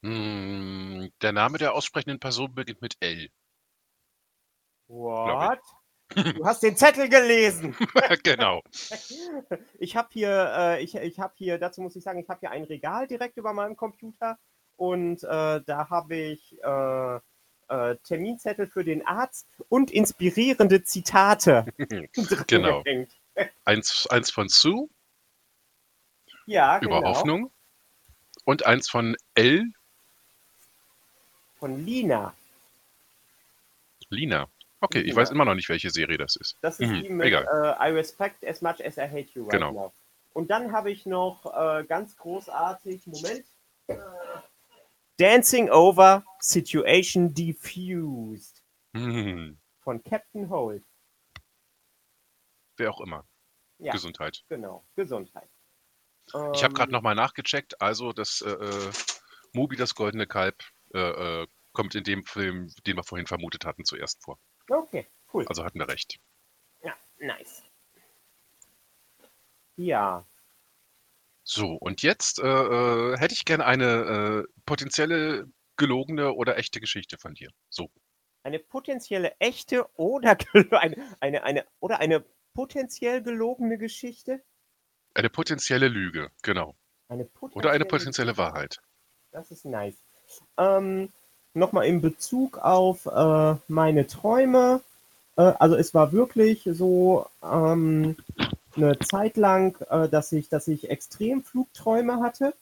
Hm, 0.03 1.13
der 1.21 1.33
Name 1.33 1.59
der 1.59 1.75
aussprechenden 1.75 2.21
Person 2.21 2.55
beginnt 2.55 2.81
mit 2.81 2.97
L. 3.01 3.29
What? 4.89 5.61
Du 6.15 6.45
hast 6.47 6.63
den 6.63 6.77
Zettel 6.77 7.09
gelesen. 7.09 7.77
genau. 8.23 8.63
Ich 9.79 9.97
habe 9.97 10.09
hier, 10.13 10.53
äh, 10.57 10.83
ich, 10.83 10.95
ich 10.95 11.19
habe 11.19 11.35
hier, 11.37 11.59
dazu 11.59 11.83
muss 11.83 11.97
ich 11.97 12.05
sagen, 12.05 12.21
ich 12.21 12.29
habe 12.29 12.41
hier 12.41 12.51
ein 12.51 12.65
Regal 12.65 13.07
direkt 13.07 13.37
über 13.37 13.53
meinem 13.53 13.77
Computer 13.77 14.39
und 14.77 15.23
äh, 15.25 15.61
da 15.67 15.89
habe 15.91 16.17
ich 16.17 16.57
äh, 16.63 17.17
äh, 17.69 17.97
Terminzettel 18.05 18.67
für 18.67 18.85
den 18.85 19.07
Arzt 19.07 19.47
und 19.69 19.91
inspirierende 19.91 20.85
Zitate. 20.85 21.67
Genau. 22.47 22.83
gehängt. 22.83 23.13
Eins, 23.65 24.07
eins 24.09 24.31
von 24.31 24.49
Sue 24.49 24.89
Ja, 26.47 26.79
über 26.81 27.01
genau. 27.01 27.09
Hoffnung 27.09 27.53
und 28.45 28.65
eins 28.65 28.89
von 28.89 29.17
L, 29.35 29.65
Von 31.59 31.85
Lina. 31.85 32.35
Lina. 34.09 34.49
Okay, 34.81 35.01
ich 35.01 35.17
weiß 35.17 35.31
immer 35.31 35.45
noch 35.45 35.55
nicht, 35.55 35.69
welche 35.69 35.91
Serie 35.91 36.19
das 36.19 36.37
ist. 36.37 36.57
Das 36.61 36.81
ist 36.81 36.91
Mhm, 36.91 37.03
die 37.03 37.09
mit 37.09 37.27
egal. 37.29 37.47
äh, 37.81 37.89
I 37.89 37.93
respect 37.93 38.45
as 38.45 38.61
much 38.61 38.85
as 38.85 38.97
I 38.99 39.03
hate 39.03 39.29
you 39.35 39.43
right 39.45 39.53
Genau. 39.53 39.73
now. 39.73 39.93
Und 40.35 40.51
dann 40.51 40.73
habe 40.73 40.91
ich 40.91 41.07
noch 41.07 41.47
äh, 41.47 41.85
ganz 41.85 42.17
großartig, 42.17 43.07
Moment. 43.07 43.47
Äh, 43.87 43.97
Dancing 45.19 45.71
over 45.71 46.25
Situation 46.41 47.33
Diffused 47.33 48.63
Hm, 48.95 49.59
von 49.81 50.03
Captain 50.05 50.49
Holt. 50.51 50.85
wer 52.77 52.91
auch 52.91 53.01
immer. 53.01 53.25
Ja. 53.79 53.93
Gesundheit. 53.93 54.45
Genau, 54.49 54.85
Gesundheit. 54.95 55.49
Ich 56.55 56.65
habe 56.65 56.75
gerade 56.75 56.91
Ähm, 56.91 56.93
nochmal 56.93 57.15
nachgecheckt. 57.15 57.81
Also, 57.81 58.13
das 58.13 58.43
äh, 58.43 58.51
äh, 58.51 58.91
Moby, 59.53 59.77
das 59.77 59.95
goldene 59.95 60.27
Kalb, 60.27 60.63
kommt 61.73 61.95
in 61.95 62.05
dem 62.05 62.25
Film, 62.25 62.73
den 62.87 62.97
wir 62.97 63.05
vorhin 63.05 63.27
vermutet 63.27 63.65
hatten, 63.67 63.85
zuerst 63.85 64.23
vor. 64.23 64.39
Okay, 64.71 65.07
cool. 65.33 65.47
Also 65.49 65.65
hatten 65.65 65.79
wir 65.79 65.89
recht. 65.89 66.19
Ja, 66.83 66.95
nice. 67.19 67.65
Ja, 69.77 70.27
So, 71.45 71.75
und 71.75 72.03
jetzt 72.03 72.41
äh, 72.41 72.47
äh, 72.47 73.17
hätte 73.19 73.35
ich 73.35 73.45
gerne 73.45 73.65
eine 73.65 74.45
äh, 74.47 74.53
potenzielle 74.67 75.47
gelogene 75.77 76.33
oder 76.33 76.59
echte 76.59 76.81
Geschichte 76.81 77.19
von 77.19 77.35
dir. 77.35 77.51
So. 77.69 77.89
eine 78.43 78.59
potenzielle 78.59 79.35
echte 79.41 79.87
oder 79.97 80.37
eine, 80.73 80.97
eine, 81.21 81.43
eine, 81.45 81.67
oder 81.81 82.01
eine 82.01 82.25
potenziell 82.55 83.23
gelogene 83.23 83.79
Geschichte. 83.79 84.43
Eine 85.15 85.31
potenzielle 85.31 85.89
Lüge, 85.89 86.31
genau. 86.43 86.77
Eine 87.09 87.29
Oder 87.53 87.71
eine 87.73 87.85
potenzielle 87.85 88.35
potenzielle 88.35 88.37
Wahrheit. 88.37 88.81
Das 89.31 89.51
ist 89.51 89.65
nice. 89.65 90.05
Ähm, 90.59 91.13
Nochmal 91.57 91.87
in 91.87 92.03
Bezug 92.03 92.59
auf 92.59 93.07
äh, 93.07 93.55
meine 93.67 94.07
Träume. 94.07 94.83
Äh, 95.37 95.55
also 95.59 95.75
es 95.75 95.95
war 95.95 96.13
wirklich 96.13 96.69
so 96.71 97.27
ähm, 97.43 98.15
eine 98.77 98.99
Zeit 98.99 99.39
lang, 99.39 99.75
äh, 99.89 100.07
dass, 100.07 100.33
ich, 100.33 100.51
dass 100.51 100.69
ich 100.69 100.91
extrem 100.91 101.43
Flugträume 101.43 102.21
hatte. 102.21 102.53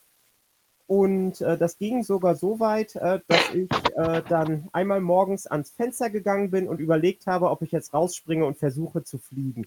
Und 0.87 1.41
äh, 1.41 1.59
das 1.59 1.79
ging 1.79 2.05
sogar 2.05 2.37
so 2.37 2.61
weit, 2.61 2.95
äh, 2.95 3.19
dass 3.27 3.53
ich 3.53 3.69
äh, 3.97 4.23
dann 4.29 4.69
einmal 4.73 5.01
morgens 5.01 5.49
ans 5.49 5.73
Fenster 5.73 6.09
gegangen 6.09 6.53
bin 6.53 6.69
und 6.69 6.79
überlegt 6.79 7.27
habe, 7.27 7.51
ob 7.51 7.63
ich 7.63 7.73
jetzt 7.73 7.95
rausspringe 7.95 8.47
und 8.47 8.59
versuche 8.59 9.03
zu 9.03 9.19
fliegen. 9.19 9.67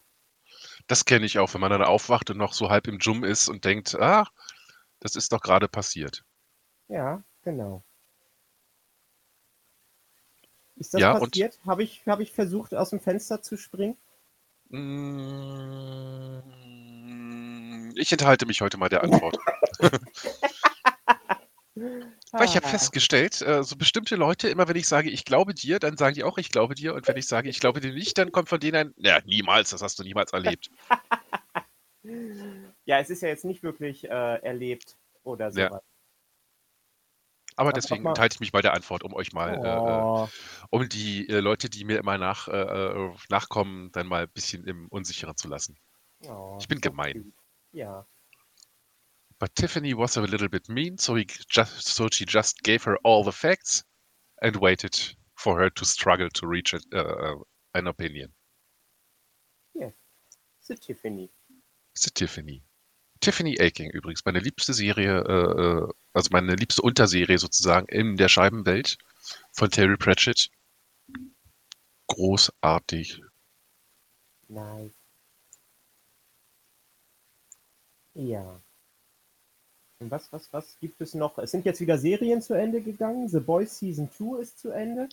Das 0.88 1.04
kenne 1.04 1.26
ich 1.26 1.38
auch, 1.38 1.54
wenn 1.54 1.60
man 1.60 1.72
dann 1.72 1.84
aufwacht 1.84 2.30
und 2.30 2.38
noch 2.38 2.54
so 2.54 2.70
halb 2.70 2.88
im 2.88 3.00
Jum 3.00 3.26
ist 3.26 3.50
und 3.50 3.66
denkt, 3.66 3.94
ah, 3.96 4.26
das 5.02 5.18
ist 5.18 5.34
doch 5.34 5.42
gerade 5.42 5.68
passiert. 5.68 6.24
Ja, 6.88 7.22
genau. 7.44 7.84
Ist 10.80 10.94
das 10.94 11.02
Ja, 11.02 11.20
passiert? 11.20 11.60
Habe 11.66 11.84
ich, 11.84 12.04
hab 12.06 12.20
ich 12.20 12.32
versucht, 12.32 12.74
aus 12.74 12.92
dem 12.92 13.00
Fenster 13.00 13.42
zu 13.42 13.58
springen? 13.58 13.98
Mm, 14.70 16.42
Ich 17.96 18.12
enthalte 18.12 18.46
mich 18.46 18.62
heute 18.62 18.78
mal 18.78 18.90
der 18.90 19.04
Antwort. 19.04 19.38
Weil 22.32 22.46
ich 22.46 22.56
habe 22.56 22.66
Ah. 22.66 22.70
festgestellt, 22.70 23.42
äh, 23.42 23.64
so 23.64 23.76
bestimmte 23.76 24.16
Leute, 24.16 24.50
immer 24.50 24.68
wenn 24.68 24.76
ich 24.76 24.88
sage, 24.88 25.10
ich 25.10 25.26
glaube 25.26 25.54
dir, 25.54 25.80
dann 25.80 25.96
sagen 25.98 26.16
die 26.16 26.24
auch, 26.24 26.38
ich 26.38 26.52
glaube 26.52 26.76
dir. 26.76 26.94
Und 26.94 27.08
wenn 27.08 27.18
ich 27.18 27.28
sage, 27.28 27.50
ich 27.50 27.60
glaube 27.60 27.80
dir 27.80 27.94
nicht, 27.94 28.18
dann 28.18 28.32
kommt 28.32 28.50
von 28.50 28.60
denen 28.60 28.76
ein, 28.76 28.94
ja, 28.98 29.20
niemals, 29.26 29.70
das 29.72 29.82
hast 29.82 29.98
du 30.00 30.04
niemals 30.04 30.34
erlebt. 30.34 30.70
Ja, 32.86 33.00
es 33.00 33.10
ist 33.10 33.22
ja 33.22 33.28
jetzt 33.28 33.44
nicht 33.44 33.64
wirklich 33.64 34.06
äh, 34.06 34.36
erlebt 34.42 34.96
oder 35.24 35.52
so. 35.52 35.60
Ja. 35.60 35.82
Aber 37.58 37.72
doch 37.72 37.82
deswegen 37.82 38.06
enthalte 38.06 38.36
ich 38.36 38.40
mich 38.40 38.52
bei 38.52 38.62
der 38.62 38.74
Antwort, 38.74 39.04
um 39.04 39.14
euch 39.14 39.34
mal, 39.34 39.56
äh, 39.56 40.02
Oh, 40.02 40.30
um 40.70 40.88
die 40.88 41.28
äh, 41.28 41.40
Leute, 41.40 41.70
die 41.70 41.84
mir 41.84 41.98
immer 41.98 42.18
nach, 42.18 42.48
äh, 42.48 42.52
äh, 42.52 43.16
nachkommen, 43.30 43.92
dann 43.92 44.08
mal 44.08 44.24
ein 44.24 44.30
bisschen 44.32 44.64
im 44.66 44.88
Unsicheren 44.90 45.36
zu 45.36 45.48
lassen. 45.48 45.78
oh, 46.28 46.58
Ich 46.62 46.68
bin 46.68 46.78
so 46.78 46.90
gemein. 46.90 47.14
cute. 47.14 47.34
Ja. 47.72 48.08
But 49.40 49.54
Tiffany 49.56 49.96
was 49.96 50.18
a 50.18 50.22
little 50.22 50.50
bit 50.50 50.70
mean, 50.70 50.98
so, 50.98 51.16
just, 51.18 51.82
so 51.88 52.08
she 52.12 52.26
just 52.28 52.64
gave 52.64 52.84
her 52.86 52.98
all 53.04 53.24
the 53.24 53.32
facts 53.32 53.84
and 54.42 54.56
waited 54.62 55.16
for 55.36 55.60
her 55.60 55.70
to 55.74 55.86
struggle 55.86 56.30
to 56.30 56.48
reach 56.48 56.74
it, 56.74 56.84
uh, 56.94 57.36
an 57.74 57.88
opinion. 57.88 58.34
The 60.68 60.76
Tiffany. 60.76 61.32
Ist 61.96 62.14
Tiffany. 62.14 62.62
Tiffany 63.20 63.58
Aching 63.60 63.90
übrigens, 63.92 64.26
meine 64.26 64.40
liebste 64.40 64.74
Serie, 64.74 65.22
äh, 65.22 65.62
äh, 65.62 65.94
also 66.14 66.30
meine 66.32 66.56
liebste 66.56 66.82
Unterserie 66.82 67.38
sozusagen 67.38 67.88
in 67.88 68.18
der 68.18 68.30
Scheibenwelt 68.30 68.98
von 69.52 69.70
Terry 69.70 69.98
Pratchett. 69.98 70.50
Großartig. 72.08 73.22
Nice. 74.48 74.94
Ja. 78.14 78.62
Und 80.00 80.12
was, 80.12 80.32
was, 80.32 80.52
was 80.54 80.78
gibt 80.80 81.02
es 81.02 81.14
noch? 81.14 81.38
Es 81.38 81.52
sind 81.52 81.66
jetzt 81.66 81.82
wieder 81.82 81.98
Serien 81.98 82.42
zu 82.42 82.54
Ende 82.54 82.82
gegangen. 82.82 83.28
The 83.28 83.40
Boys 83.40 83.80
Season 83.80 84.10
2 84.12 84.42
ist 84.42 84.60
zu 84.60 84.70
Ende. 84.70 85.10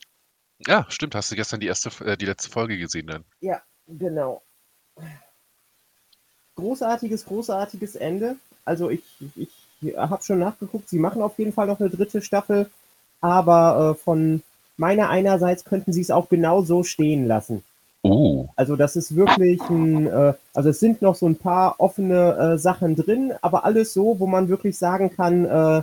Ja, 0.67 0.87
stimmt, 0.89 1.15
hast 1.15 1.33
du 1.33 1.37
gestern 1.37 1.61
die 1.61 1.67
erste, 1.67 1.91
äh, 2.05 2.17
die 2.17 2.27
letzte 2.27 2.51
Folge 2.51 2.79
gesehen 2.79 3.07
dann? 3.07 3.25
Ja, 3.41 3.63
genau. 3.87 4.43
Großartiges, 6.57 7.25
großartiges 7.27 7.97
Ende. 7.97 8.37
Also 8.65 8.91
ich, 8.91 9.03
ich 9.37 9.49
habe 9.97 10.23
schon 10.23 10.39
nachgeguckt, 10.39 10.89
sie 10.89 10.99
machen 10.99 11.23
auf 11.23 11.39
jeden 11.39 11.53
Fall 11.53 11.67
noch 11.67 11.81
eine 11.81 11.91
dritte 11.91 12.23
Staffel, 12.23 12.71
aber 13.21 13.93
äh, 13.93 14.03
von, 14.03 14.43
meine 14.77 15.09
einerseits 15.09 15.65
könnten 15.65 15.93
sie 15.93 16.01
es 16.01 16.11
auch 16.11 16.29
genau 16.29 16.63
so 16.63 16.83
stehen 16.83 17.27
lassen. 17.27 17.63
Oh. 18.03 18.49
Also 18.57 18.77
das 18.77 18.97
ist 18.97 19.17
wirklich 19.17 19.61
ein, 19.71 20.07
äh, 20.07 20.35
also 20.53 20.69
es 20.69 20.79
sind 20.79 21.01
noch 21.01 21.15
so 21.15 21.27
ein 21.27 21.37
paar 21.37 21.77
offene 21.79 22.37
äh, 22.55 22.59
Sachen 22.59 22.97
drin, 22.97 23.33
aber 23.41 23.65
alles 23.65 23.95
so, 23.95 24.19
wo 24.19 24.27
man 24.27 24.49
wirklich 24.49 24.77
sagen 24.77 25.11
kann, 25.11 25.47
äh, 25.47 25.83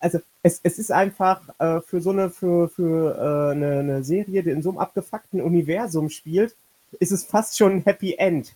also 0.00 0.18
es, 0.42 0.60
es 0.62 0.78
ist 0.78 0.92
einfach 0.92 1.40
äh, 1.58 1.80
für 1.80 2.00
so 2.00 2.10
eine, 2.10 2.28
für, 2.28 2.68
für 2.68 3.16
äh, 3.16 3.52
eine, 3.52 3.78
eine 3.78 4.04
Serie, 4.04 4.42
die 4.42 4.50
in 4.50 4.62
so 4.62 4.70
einem 4.70 4.78
abgefuckten 4.78 5.40
Universum 5.40 6.10
spielt, 6.10 6.54
ist 6.98 7.12
es 7.12 7.24
fast 7.24 7.56
schon 7.56 7.72
ein 7.72 7.84
Happy 7.84 8.14
End. 8.14 8.52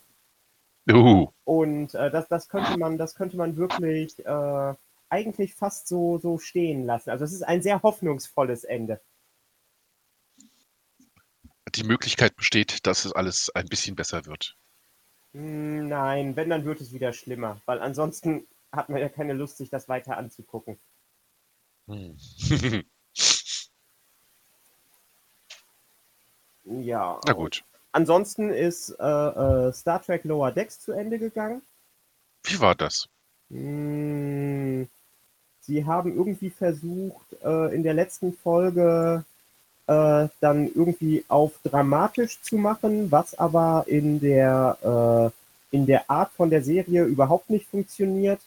Uh. 0.91 1.29
Und 1.45 1.95
äh, 1.95 2.11
das, 2.11 2.29
das 2.29 2.49
könnte 2.49 2.79
man, 2.79 2.99
das 2.99 3.15
könnte 3.15 3.37
man 3.37 3.57
wirklich 3.57 4.25
äh, 4.25 4.75
eigentlich 5.09 5.55
fast 5.55 5.89
so, 5.89 6.19
so 6.19 6.39
stehen 6.39 6.87
lassen. 6.87 7.11
Also 7.11 7.25
es 7.25 7.33
ist 7.33 7.43
ein 7.43 7.63
sehr 7.63 7.83
hoffnungsvolles 7.83 8.65
Ende. 8.65 9.01
Die 11.75 11.85
Möglichkeit 11.85 12.35
besteht, 12.37 12.87
dass 12.87 13.05
es 13.05 13.13
alles 13.13 13.51
ein 13.55 13.67
bisschen 13.67 13.95
besser 13.95 14.25
wird. 14.27 14.57
Hm, 15.33 15.89
Nein, 15.89 16.37
wenn, 16.37 16.49
dann 16.49 16.65
wird 16.65 16.81
es 16.81 16.93
wieder 16.93 17.13
schlimmer, 17.13 17.61
weil 17.67 17.81
ansonsten 17.81 18.47
hat 18.73 18.89
man 18.89 19.01
ja 19.01 19.09
keine 19.09 19.35
Lust, 19.35 19.59
sich 19.59 19.69
das 19.69 19.89
weiter 19.89 20.17
anzugucken. 20.17 20.79
Hm. 21.87 22.17
Ja. 26.71 27.19
Na 27.25 27.33
gut. 27.33 27.65
Ansonsten 27.93 28.51
ist 28.51 28.91
äh, 28.99 29.03
äh, 29.03 29.73
Star 29.73 30.03
Trek 30.03 30.25
Lower 30.25 30.53
Decks 30.53 30.81
zu 30.81 30.93
Ende 30.93 31.19
gegangen. 31.19 31.63
Wie 32.45 32.61
war 32.61 32.75
das? 32.75 33.09
Hm, 33.51 34.89
Sie 35.61 35.85
haben 35.85 36.17
irgendwie 36.17 36.51
versucht, 36.51 37.27
äh, 37.45 37.75
in 37.75 37.83
der 37.83 37.95
letzten 37.95 38.33
Folge 38.33 39.25
äh, 39.87 40.29
dann 40.41 40.71
irgendwie 40.75 41.25
auf 41.29 41.53
dramatisch 41.63 42.41
zu 42.43 42.57
machen, 42.57 43.11
was 43.11 43.39
aber 43.39 43.85
in 43.87 44.21
der, 44.21 45.33
äh, 45.73 45.77
in 45.77 45.87
der 45.87 46.11
Art 46.11 46.33
von 46.33 46.51
der 46.51 46.63
Serie 46.63 47.05
überhaupt 47.05 47.51
nicht 47.51 47.67
funktioniert. 47.67 48.41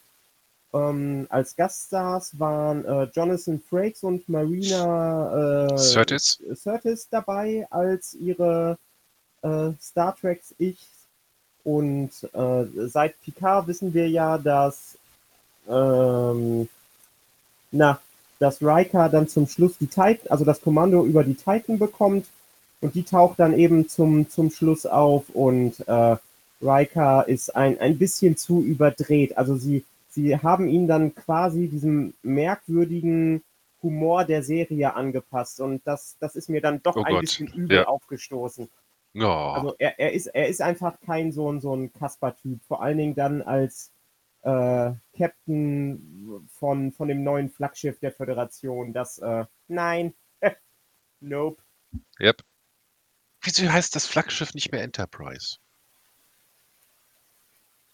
Ähm, 0.73 1.27
als 1.29 1.55
Gaststars 1.55 2.39
waren 2.39 2.85
äh, 2.85 3.03
Jonathan 3.13 3.61
Frakes 3.69 4.03
und 4.03 4.27
Marina 4.29 5.65
äh, 5.65 5.93
Curtis? 5.93 6.39
Curtis 6.63 7.07
dabei 7.09 7.67
als 7.69 8.13
ihre 8.13 8.77
äh, 9.41 9.71
Star 9.81 10.15
Treks 10.15 10.53
Ich. 10.57 10.79
Und 11.63 12.09
äh, 12.33 12.65
seit 12.87 13.21
Picard 13.21 13.67
wissen 13.67 13.93
wir 13.93 14.09
ja, 14.09 14.37
dass 14.37 14.97
ähm, 15.69 16.67
na, 17.71 17.99
dass 18.39 18.61
Riker 18.61 19.09
dann 19.09 19.27
zum 19.27 19.47
Schluss 19.47 19.77
die 19.77 19.87
Titan, 19.87 20.29
also 20.29 20.43
das 20.45 20.61
Kommando 20.61 21.05
über 21.05 21.23
die 21.23 21.35
Titan 21.35 21.77
bekommt 21.77 22.25
und 22.81 22.95
die 22.95 23.03
taucht 23.03 23.39
dann 23.39 23.57
eben 23.57 23.87
zum, 23.87 24.29
zum 24.29 24.49
Schluss 24.49 24.85
auf 24.85 25.29
und 25.29 25.87
äh, 25.87 26.15
Riker 26.61 27.27
ist 27.27 27.55
ein, 27.55 27.79
ein 27.79 27.97
bisschen 27.97 28.37
zu 28.37 28.61
überdreht. 28.61 29.37
Also 29.37 29.55
sie, 29.55 29.83
sie 30.09 30.37
haben 30.37 30.67
ihn 30.67 30.87
dann 30.87 31.13
quasi 31.13 31.67
diesem 31.67 32.13
merkwürdigen 32.23 33.43
Humor 33.83 34.25
der 34.25 34.43
Serie 34.43 34.95
angepasst 34.95 35.59
und 35.59 35.81
das, 35.85 36.15
das 36.19 36.35
ist 36.35 36.49
mir 36.49 36.61
dann 36.61 36.81
doch 36.83 36.95
Oh 36.95 37.03
ein 37.03 37.13
Gott, 37.13 37.21
bisschen 37.21 37.47
übel 37.47 37.77
ja. 37.77 37.87
aufgestoßen. 37.87 38.67
Ja. 39.13 39.53
Also 39.53 39.75
er, 39.77 39.99
er, 39.99 40.13
ist, 40.13 40.27
er 40.27 40.47
ist 40.47 40.61
einfach 40.61 40.99
kein 41.01 41.31
so 41.31 41.51
ein, 41.51 41.59
so 41.59 41.75
ein 41.75 41.91
Kasper-Typ. 41.93 42.63
Vor 42.65 42.81
allen 42.81 42.97
Dingen 42.97 43.15
dann 43.15 43.41
als 43.41 43.91
äh, 44.43 44.91
Captain 45.17 46.47
von, 46.59 46.91
von 46.91 47.07
dem 47.07 47.23
neuen 47.23 47.49
Flaggschiff 47.49 47.99
der 47.99 48.11
Föderation. 48.11 48.93
Das, 48.93 49.17
äh, 49.19 49.45
nein. 49.67 50.13
nope. 51.19 51.61
Yep. 52.19 52.41
Wieso 53.41 53.71
heißt 53.71 53.95
das 53.95 54.05
Flaggschiff 54.05 54.53
nicht 54.53 54.71
mehr 54.71 54.83
Enterprise? 54.83 55.57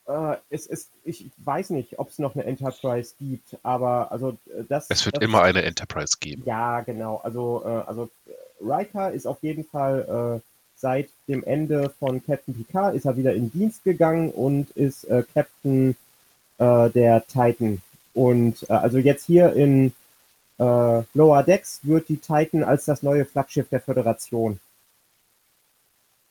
Äh, 0.07 0.37
es 0.49 0.67
ist, 0.67 0.91
ich 1.03 1.29
weiß 1.37 1.71
nicht, 1.71 1.99
ob 1.99 2.09
es 2.09 2.19
noch 2.19 2.35
eine 2.35 2.45
Enterprise 2.45 3.15
gibt, 3.17 3.57
aber 3.63 4.11
also 4.11 4.37
äh, 4.45 4.63
das. 4.67 4.87
Es 4.89 5.05
wird 5.05 5.17
das, 5.17 5.23
immer 5.23 5.41
eine 5.41 5.63
Enterprise 5.63 6.17
geben. 6.19 6.43
Ja, 6.45 6.81
genau. 6.81 7.17
Also, 7.17 7.63
äh, 7.65 7.69
also 7.87 8.09
äh, 8.25 8.31
Riker 8.61 9.11
ist 9.11 9.25
auf 9.25 9.41
jeden 9.43 9.65
Fall 9.65 10.41
seit 10.77 11.09
dem 11.27 11.43
Ende 11.43 11.89
von 11.99 12.23
Captain 12.23 12.53
Picard 12.53 12.95
ist 12.95 13.05
er 13.05 13.17
wieder 13.17 13.33
in 13.33 13.51
Dienst 13.51 13.83
gegangen 13.83 14.31
und 14.31 14.69
ist 14.71 15.03
äh, 15.05 15.23
Captain 15.33 15.95
äh, 16.59 16.89
der 16.91 17.25
Titan. 17.27 17.81
Und 18.13 18.63
äh, 18.69 18.73
also 18.73 18.99
jetzt 18.99 19.25
hier 19.25 19.53
in 19.53 19.93
äh, 20.59 21.03
Lower 21.13 21.43
Decks 21.43 21.79
wird 21.83 22.09
die 22.09 22.17
Titan 22.17 22.63
als 22.63 22.85
das 22.85 23.03
neue 23.03 23.25
Flaggschiff 23.25 23.69
der 23.69 23.81
Föderation 23.81 24.59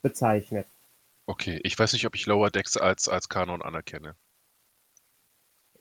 bezeichnet. 0.03 0.67
Okay, 1.27 1.61
ich 1.65 1.77
weiß 1.77 1.93
nicht, 1.93 2.07
ob 2.07 2.15
ich 2.15 2.27
Lower 2.27 2.51
Decks 2.51 2.77
als, 2.77 3.09
als 3.09 3.29
Kanon 3.29 3.63
anerkenne. 3.63 4.15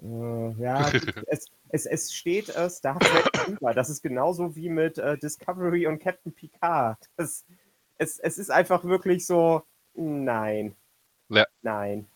Äh, 0.02 0.52
ja, 0.60 0.90
es, 1.28 1.46
es, 1.70 1.86
es 1.86 2.14
steht 2.14 2.50
äh, 2.50 2.68
Star 2.72 3.00
Trek 3.00 3.32
drüber. 3.32 3.76
Das 3.76 3.92
ist 3.92 4.02
genauso 4.02 4.56
wie 4.56 4.70
mit 4.70 4.98
Discovery 4.98 5.86
und 5.86 6.00
Captain 6.00 6.34
Picard. 6.34 6.98
Das, 7.16 7.46
es, 7.98 8.20
es 8.20 8.38
ist 8.38 8.52
einfach 8.52 8.84
wirklich 8.84 9.26
so, 9.26 9.64
nein. 9.94 10.76
Ja. 11.30 11.46
Nein. 11.62 12.08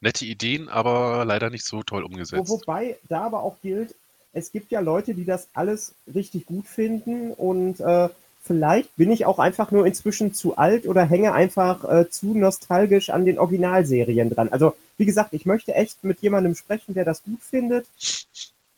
Nette 0.00 0.24
Ideen, 0.24 0.68
aber 0.68 1.24
leider 1.24 1.50
nicht 1.50 1.64
so 1.64 1.82
toll 1.82 2.02
Wo, 2.02 2.06
umgesetzt. 2.06 2.48
wobei 2.48 2.98
da 3.08 3.22
aber 3.22 3.42
auch 3.42 3.60
gilt, 3.62 3.94
es 4.32 4.52
gibt 4.52 4.70
ja 4.70 4.80
Leute, 4.80 5.14
die 5.14 5.24
das 5.24 5.48
alles 5.54 5.94
richtig 6.14 6.46
gut 6.46 6.66
finden 6.66 7.32
und 7.32 7.80
äh, 7.80 8.08
vielleicht 8.42 8.94
bin 8.96 9.10
ich 9.10 9.24
auch 9.24 9.38
einfach 9.38 9.70
nur 9.70 9.86
inzwischen 9.86 10.34
zu 10.34 10.56
alt 10.56 10.86
oder 10.86 11.04
hänge 11.04 11.32
einfach 11.32 11.84
äh, 11.84 12.10
zu 12.10 12.34
nostalgisch 12.34 13.10
an 13.10 13.24
den 13.24 13.38
Originalserien 13.38 14.30
dran. 14.30 14.50
Also 14.50 14.74
wie 14.98 15.06
gesagt, 15.06 15.32
ich 15.32 15.46
möchte 15.46 15.74
echt 15.74 16.04
mit 16.04 16.20
jemandem 16.20 16.54
sprechen, 16.54 16.94
der 16.94 17.04
das 17.04 17.22
gut 17.22 17.42
findet, 17.42 17.86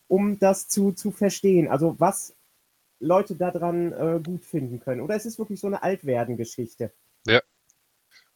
um 0.06 0.38
das 0.38 0.68
zu, 0.68 0.92
zu 0.92 1.10
verstehen. 1.10 1.68
Also 1.68 1.96
was 1.98 2.32
Leute 3.00 3.36
daran 3.36 3.92
äh, 3.92 4.20
gut 4.24 4.44
finden 4.44 4.80
können. 4.80 5.00
Oder 5.00 5.14
es 5.14 5.26
ist 5.26 5.38
wirklich 5.38 5.60
so 5.60 5.66
eine 5.66 5.82
Altwerden-Geschichte. 5.82 6.92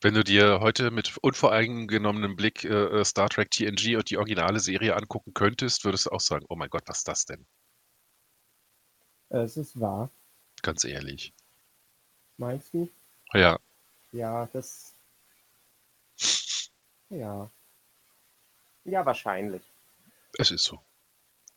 Wenn 0.02 0.14
du 0.14 0.24
dir 0.24 0.58
heute 0.60 0.90
mit 0.90 1.16
unvoreingenommenem 1.18 2.34
Blick 2.34 2.64
äh, 2.64 2.68
äh, 2.68 3.04
Star 3.04 3.28
Trek 3.28 3.52
TNG 3.52 3.96
und 3.96 4.10
die 4.10 4.18
originale 4.18 4.58
Serie 4.58 4.96
angucken 4.96 5.32
könntest, 5.32 5.84
würdest 5.84 6.06
du 6.06 6.10
auch 6.10 6.20
sagen, 6.20 6.44
oh 6.48 6.56
mein 6.56 6.70
Gott, 6.70 6.82
was 6.86 6.98
ist 6.98 7.08
das 7.08 7.24
denn? 7.24 7.46
Es 9.28 9.56
ist 9.56 9.78
wahr. 9.78 10.10
Ganz 10.62 10.82
ehrlich. 10.82 11.32
Meinst 12.36 12.74
du? 12.74 12.90
Ja, 13.32 13.60
Ja, 14.10 14.48
das. 14.52 14.92
Ja. 17.08 17.48
Ja, 18.84 19.06
wahrscheinlich. 19.06 19.62
es 20.36 20.50
ist 20.50 20.64
so. 20.64 20.80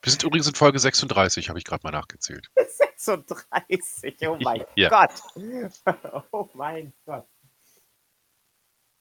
Wir 0.02 0.12
sind 0.12 0.22
übrigens 0.22 0.46
in 0.46 0.54
Folge 0.54 0.78
36, 0.78 1.48
habe 1.48 1.58
ich 1.58 1.64
gerade 1.64 1.82
mal 1.82 1.90
nachgezählt. 1.90 2.48
36, 2.96 4.16
oh 4.28 4.36
mein 4.40 4.64
Ja. 4.76 4.88
Gott. 4.88 5.22
Oh 6.32 6.48
mein 6.54 6.92
Gott. 7.04 7.26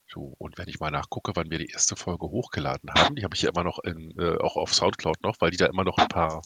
So, 0.08 0.34
und 0.40 0.58
wenn 0.58 0.68
ich 0.68 0.80
mal 0.80 0.90
nachgucke, 0.92 1.36
wann 1.36 1.52
wir 1.52 1.60
die 1.60 1.68
erste 1.70 1.96
Folge 1.96 2.26
hochgeladen 2.28 2.92
haben, 2.94 3.16
die 3.16 3.24
habe 3.24 3.36
ich 3.36 3.42
ja 3.44 3.50
immer 3.52 3.64
noch 3.64 3.80
in, 3.84 4.12
äh, 4.18 4.38
auch 4.40 4.56
auf 4.56 4.74
Soundcloud 4.74 5.22
noch, 5.22 5.36
weil 5.42 5.52
die 5.52 5.58
da 5.58 5.68
immer 5.68 5.84
noch 5.84 5.98
ein 6.00 6.08
paar 6.08 6.42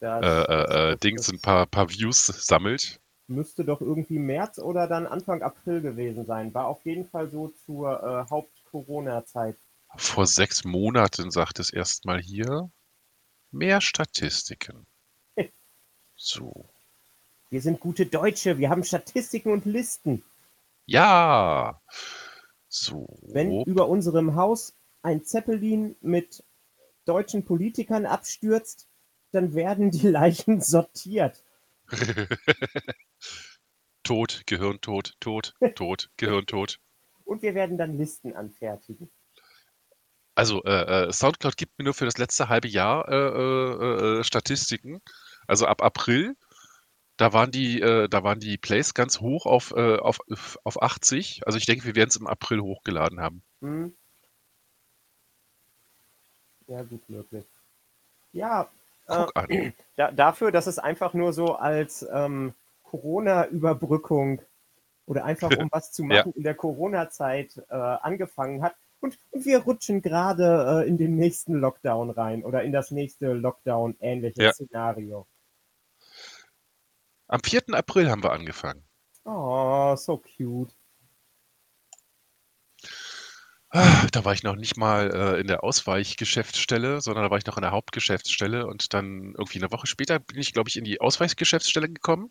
Das, 0.00 0.24
äh, 0.24 0.42
äh, 0.44 0.92
äh, 0.92 0.96
Dings, 0.98 1.28
ein 1.30 1.40
paar, 1.40 1.66
paar 1.66 1.90
Views 1.90 2.26
sammelt. 2.26 3.00
müsste 3.26 3.64
doch 3.66 3.80
irgendwie 3.82 4.18
März 4.18 4.58
oder 4.58 4.86
dann 4.88 5.06
Anfang 5.06 5.42
April 5.42 5.82
gewesen 5.82 6.24
sein. 6.26 6.54
War 6.54 6.66
auf 6.68 6.84
jeden 6.86 7.06
Fall 7.08 7.30
so 7.30 7.48
zur 7.48 8.02
äh, 8.02 8.30
Haupt-Corona-Zeit. 8.30 9.58
Vor 9.96 10.26
sechs 10.26 10.64
Monaten 10.64 11.30
sagt 11.32 11.58
es 11.58 11.70
erstmal 11.70 12.20
hier 12.20 12.70
mehr 13.50 13.80
Statistiken. 13.80 14.86
So. 16.24 16.70
Wir 17.50 17.60
sind 17.60 17.80
gute 17.80 18.06
Deutsche, 18.06 18.56
wir 18.56 18.70
haben 18.70 18.82
Statistiken 18.82 19.52
und 19.52 19.66
Listen. 19.66 20.24
Ja. 20.86 21.82
So. 22.66 23.06
Wenn 23.20 23.62
über 23.64 23.90
unserem 23.90 24.34
Haus 24.34 24.74
ein 25.02 25.22
Zeppelin 25.22 25.96
mit 26.00 26.42
deutschen 27.04 27.44
Politikern 27.44 28.06
abstürzt, 28.06 28.88
dann 29.32 29.52
werden 29.52 29.90
die 29.90 30.08
Leichen 30.08 30.60
sortiert. 30.62 31.44
tot, 34.02 34.44
Gehirntod, 34.46 35.16
tot, 35.20 35.54
tot, 35.74 36.08
Gehirntod. 36.16 36.80
Und 37.26 37.42
wir 37.42 37.54
werden 37.54 37.76
dann 37.76 37.98
Listen 37.98 38.34
anfertigen. 38.34 39.10
Also 40.34 40.64
äh, 40.64 41.08
äh, 41.08 41.12
Soundcloud 41.12 41.58
gibt 41.58 41.78
mir 41.78 41.84
nur 41.84 41.94
für 41.94 42.06
das 42.06 42.16
letzte 42.16 42.48
halbe 42.48 42.68
Jahr 42.68 43.06
äh, 43.10 43.14
äh, 43.14 44.20
äh, 44.20 44.24
Statistiken. 44.24 45.02
Also 45.46 45.66
ab 45.66 45.82
April, 45.82 46.36
da 47.16 47.32
waren 47.32 47.50
die, 47.50 47.80
äh, 47.80 48.08
da 48.08 48.24
waren 48.24 48.40
die 48.40 48.58
Plays 48.58 48.94
ganz 48.94 49.20
hoch 49.20 49.46
auf, 49.46 49.72
äh, 49.76 49.96
auf, 49.96 50.18
auf 50.64 50.82
80. 50.82 51.42
Also 51.46 51.58
ich 51.58 51.66
denke, 51.66 51.84
wir 51.84 51.94
werden 51.94 52.10
es 52.10 52.16
im 52.16 52.26
April 52.26 52.60
hochgeladen 52.60 53.20
haben. 53.20 53.42
Hm? 53.60 53.94
Ja, 56.66 56.82
gut 56.82 57.08
möglich. 57.08 57.44
Ja, 58.32 58.68
äh, 59.06 59.72
da, 59.96 60.10
dafür, 60.10 60.50
dass 60.50 60.66
es 60.66 60.78
einfach 60.78 61.14
nur 61.14 61.32
so 61.32 61.54
als 61.54 62.06
ähm, 62.12 62.54
Corona-Überbrückung 62.82 64.42
oder 65.06 65.24
einfach 65.24 65.50
um 65.56 65.68
was 65.72 65.92
zu 65.92 66.04
machen 66.04 66.30
ja. 66.30 66.36
in 66.36 66.42
der 66.42 66.54
Corona-Zeit 66.54 67.62
äh, 67.68 67.74
angefangen 67.74 68.62
hat. 68.62 68.74
Und, 69.00 69.18
und 69.30 69.44
wir 69.44 69.58
rutschen 69.58 70.00
gerade 70.00 70.84
äh, 70.84 70.88
in 70.88 70.96
den 70.96 71.16
nächsten 71.16 71.54
Lockdown 71.54 72.10
rein 72.10 72.42
oder 72.42 72.62
in 72.62 72.72
das 72.72 72.90
nächste 72.90 73.34
Lockdown-ähnliche 73.34 74.42
ja. 74.42 74.52
Szenario. 74.52 75.26
Am 77.26 77.40
4. 77.42 77.74
April 77.74 78.10
haben 78.10 78.22
wir 78.22 78.32
angefangen. 78.32 78.84
Oh, 79.24 79.96
so 79.96 80.18
cute. 80.18 80.74
Ah, 83.70 84.06
da 84.12 84.24
war 84.24 84.34
ich 84.34 84.44
noch 84.44 84.54
nicht 84.54 84.76
mal 84.76 85.10
äh, 85.12 85.40
in 85.40 85.48
der 85.48 85.64
Ausweichgeschäftsstelle, 85.64 87.00
sondern 87.00 87.24
da 87.24 87.30
war 87.30 87.38
ich 87.38 87.46
noch 87.46 87.56
in 87.56 87.62
der 87.62 87.72
Hauptgeschäftsstelle 87.72 88.66
und 88.66 88.94
dann 88.94 89.34
irgendwie 89.36 89.58
eine 89.58 89.72
Woche 89.72 89.88
später 89.88 90.20
bin 90.20 90.38
ich, 90.38 90.52
glaube 90.52 90.68
ich, 90.68 90.76
in 90.76 90.84
die 90.84 91.00
Ausweichgeschäftsstelle 91.00 91.88
gekommen 91.88 92.30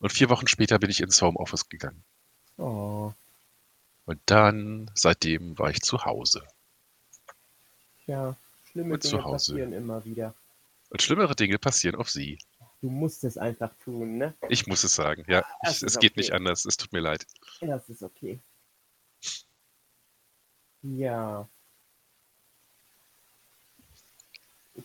und 0.00 0.10
vier 0.10 0.30
Wochen 0.30 0.48
später 0.48 0.80
bin 0.80 0.90
ich 0.90 1.00
ins 1.00 1.22
Homeoffice 1.22 1.68
gegangen. 1.68 2.02
Oh. 2.56 3.12
Und 4.04 4.20
dann, 4.26 4.90
seitdem 4.94 5.56
war 5.60 5.70
ich 5.70 5.80
zu 5.80 6.04
Hause. 6.04 6.42
Ja, 8.06 8.34
schlimme 8.64 8.94
und 8.94 9.04
Dinge 9.04 9.22
passieren 9.22 9.72
immer 9.72 10.04
wieder. 10.04 10.34
Und 10.90 11.02
schlimmere 11.02 11.36
Dinge 11.36 11.58
passieren 11.58 11.94
auf 11.94 12.10
Sie. 12.10 12.38
Du 12.82 12.90
musst 12.90 13.22
es 13.22 13.38
einfach 13.38 13.72
tun, 13.76 14.18
ne? 14.18 14.34
Ich 14.48 14.66
muss 14.66 14.82
es 14.82 14.94
sagen, 14.94 15.24
ja. 15.28 15.44
Ich, 15.62 15.82
es 15.84 16.00
geht 16.00 16.12
okay. 16.12 16.20
nicht 16.20 16.32
anders. 16.32 16.64
Es 16.64 16.76
tut 16.76 16.92
mir 16.92 17.00
leid. 17.00 17.24
Das 17.60 17.88
ist 17.88 18.02
okay. 18.02 18.40
Ja. 20.82 21.48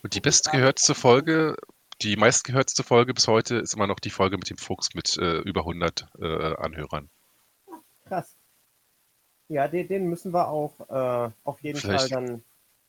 Und 0.03 0.13
die 0.13 0.21
bestgehörteste 0.21 0.93
Folge, 0.93 1.55
die 2.03 2.15
meistgehörteste 2.17 2.83
Folge 2.83 3.15
bis 3.15 3.27
heute 3.27 3.55
ist 3.55 3.73
immer 3.73 3.87
noch 3.87 3.99
die 3.99 4.11
Folge 4.11 4.37
mit 4.37 4.51
dem 4.51 4.57
Fuchs 4.57 4.93
mit 4.93 5.17
äh, 5.17 5.39
über 5.39 5.61
100 5.61 6.07
äh, 6.19 6.55
Anhörern. 6.55 7.09
Krass. 8.05 8.35
Ja, 9.47 9.67
den, 9.67 9.87
den 9.87 10.07
müssen 10.07 10.33
wir 10.33 10.49
auch 10.49 10.79
äh, 10.89 11.31
auf 11.43 11.63
jeden 11.63 11.79
vielleicht, 11.79 12.13
Fall 12.13 12.25
dann. 12.25 12.43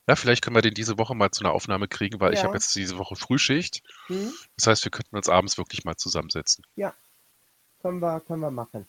Ja, 0.09 0.17
vielleicht 0.17 0.43
können 0.43 0.57
wir 0.57 0.63
den 0.63 0.73
diese 0.73 0.97
Woche 0.97 1.15
mal 1.15 1.31
zu 1.31 1.45
einer 1.45 1.53
Aufnahme 1.53 1.87
kriegen, 1.87 2.19
weil 2.19 2.33
ja. 2.33 2.39
ich 2.39 2.45
habe 2.45 2.55
jetzt 2.55 2.75
diese 2.75 2.97
Woche 2.97 3.15
Frühschicht. 3.15 3.83
Mhm. 4.09 4.33
Das 4.57 4.67
heißt, 4.67 4.85
wir 4.85 4.91
könnten 4.91 5.17
uns 5.17 5.29
abends 5.29 5.59
wirklich 5.59 5.85
mal 5.85 5.97
zusammensetzen. 5.97 6.65
Ja, 6.77 6.95
können 7.83 8.01
wir, 8.01 8.21
können 8.21 8.41
wir 8.41 8.51
machen. 8.51 8.87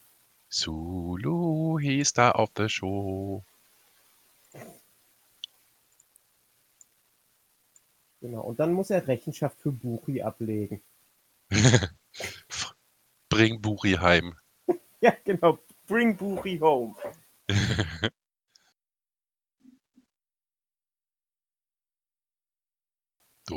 Zulu 0.48 1.78
hieß 1.78 2.14
da 2.14 2.32
auf 2.32 2.52
der 2.54 2.70
Show. 2.70 3.44
Genau, 8.22 8.42
und 8.42 8.60
dann 8.60 8.72
muss 8.72 8.90
er 8.90 9.06
Rechenschaft 9.06 9.60
für 9.60 9.74
Buri 9.74 10.22
ablegen. 10.22 10.82
Bring 13.30 13.62
Buri 13.62 13.94
heim. 13.94 14.38
ja, 15.02 15.14
genau. 15.26 15.60
Bring 15.86 16.16
Buri 16.16 16.60
home. 16.60 16.96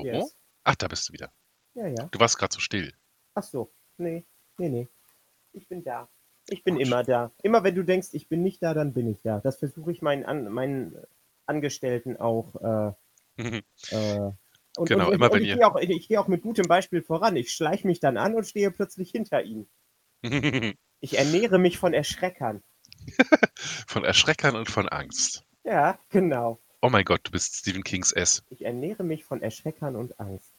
so? 0.02 0.08
Yes. 0.08 0.36
Ach, 0.64 0.74
da 0.76 0.88
bist 0.88 1.08
du 1.08 1.12
wieder. 1.12 1.32
Ja, 1.74 1.86
ja. 1.86 2.08
Du 2.10 2.20
warst 2.20 2.38
gerade 2.38 2.52
so 2.52 2.60
still. 2.60 2.92
Ach 3.34 3.42
so. 3.42 3.72
Nee, 3.96 4.26
nee, 4.58 4.68
nee. 4.68 4.88
Ich 5.52 5.68
bin 5.68 5.82
da. 5.82 6.08
Ich 6.48 6.64
bin 6.64 6.74
Gut. 6.74 6.86
immer 6.86 7.02
da. 7.04 7.32
Immer 7.42 7.62
wenn 7.64 7.74
du 7.74 7.84
denkst, 7.84 8.08
ich 8.12 8.28
bin 8.28 8.42
nicht 8.42 8.62
da, 8.62 8.74
dann 8.74 8.92
bin 8.92 9.08
ich 9.08 9.20
da. 9.22 9.40
Das 9.40 9.58
versuche 9.58 9.92
ich 9.92 10.02
meinen, 10.02 10.24
An 10.24 10.52
meinen 10.52 10.96
Angestellten 11.46 12.16
auch. 12.16 12.54
Äh, 12.56 12.92
äh, 13.90 14.30
und, 14.76 14.88
genau, 14.88 15.08
und, 15.08 15.14
immer 15.14 15.26
und 15.26 15.34
wenn 15.34 15.42
ich 15.42 15.48
ihr. 15.48 15.56
Gehe 15.56 15.66
auch, 15.66 15.76
ich, 15.76 15.90
ich 15.90 16.08
gehe 16.08 16.20
auch 16.20 16.28
mit 16.28 16.42
gutem 16.42 16.66
Beispiel 16.66 17.02
voran. 17.02 17.36
Ich 17.36 17.52
schleiche 17.52 17.86
mich 17.86 18.00
dann 18.00 18.16
an 18.16 18.34
und 18.34 18.46
stehe 18.46 18.70
plötzlich 18.70 19.10
hinter 19.10 19.42
ihnen. 19.42 19.68
ich 21.00 21.18
ernähre 21.18 21.58
mich 21.58 21.78
von 21.78 21.94
Erschreckern. 21.94 22.62
von 23.86 24.04
Erschreckern 24.04 24.56
und 24.56 24.70
von 24.70 24.88
Angst. 24.88 25.44
Ja, 25.64 25.98
genau. 26.08 26.60
Oh 26.84 26.90
mein 26.90 27.04
Gott, 27.04 27.20
du 27.22 27.30
bist 27.30 27.54
Stephen 27.54 27.84
Kings 27.84 28.10
S. 28.10 28.42
Ich 28.50 28.64
ernähre 28.64 29.04
mich 29.04 29.24
von 29.24 29.40
Erschreckern 29.40 29.94
und 29.94 30.18
Angst. 30.18 30.50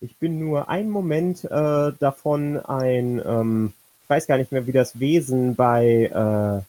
Ich 0.00 0.16
bin 0.16 0.38
nur 0.38 0.70
einen 0.70 0.88
Moment 0.88 1.44
äh, 1.44 1.92
davon 2.00 2.58
ein, 2.58 3.20
ähm, 3.22 3.74
ich 4.02 4.08
weiß 4.08 4.26
gar 4.26 4.38
nicht 4.38 4.50
mehr, 4.50 4.66
wie 4.66 4.72
das 4.72 4.98
Wesen 4.98 5.56
bei, 5.56 6.06
äh, 6.06 6.62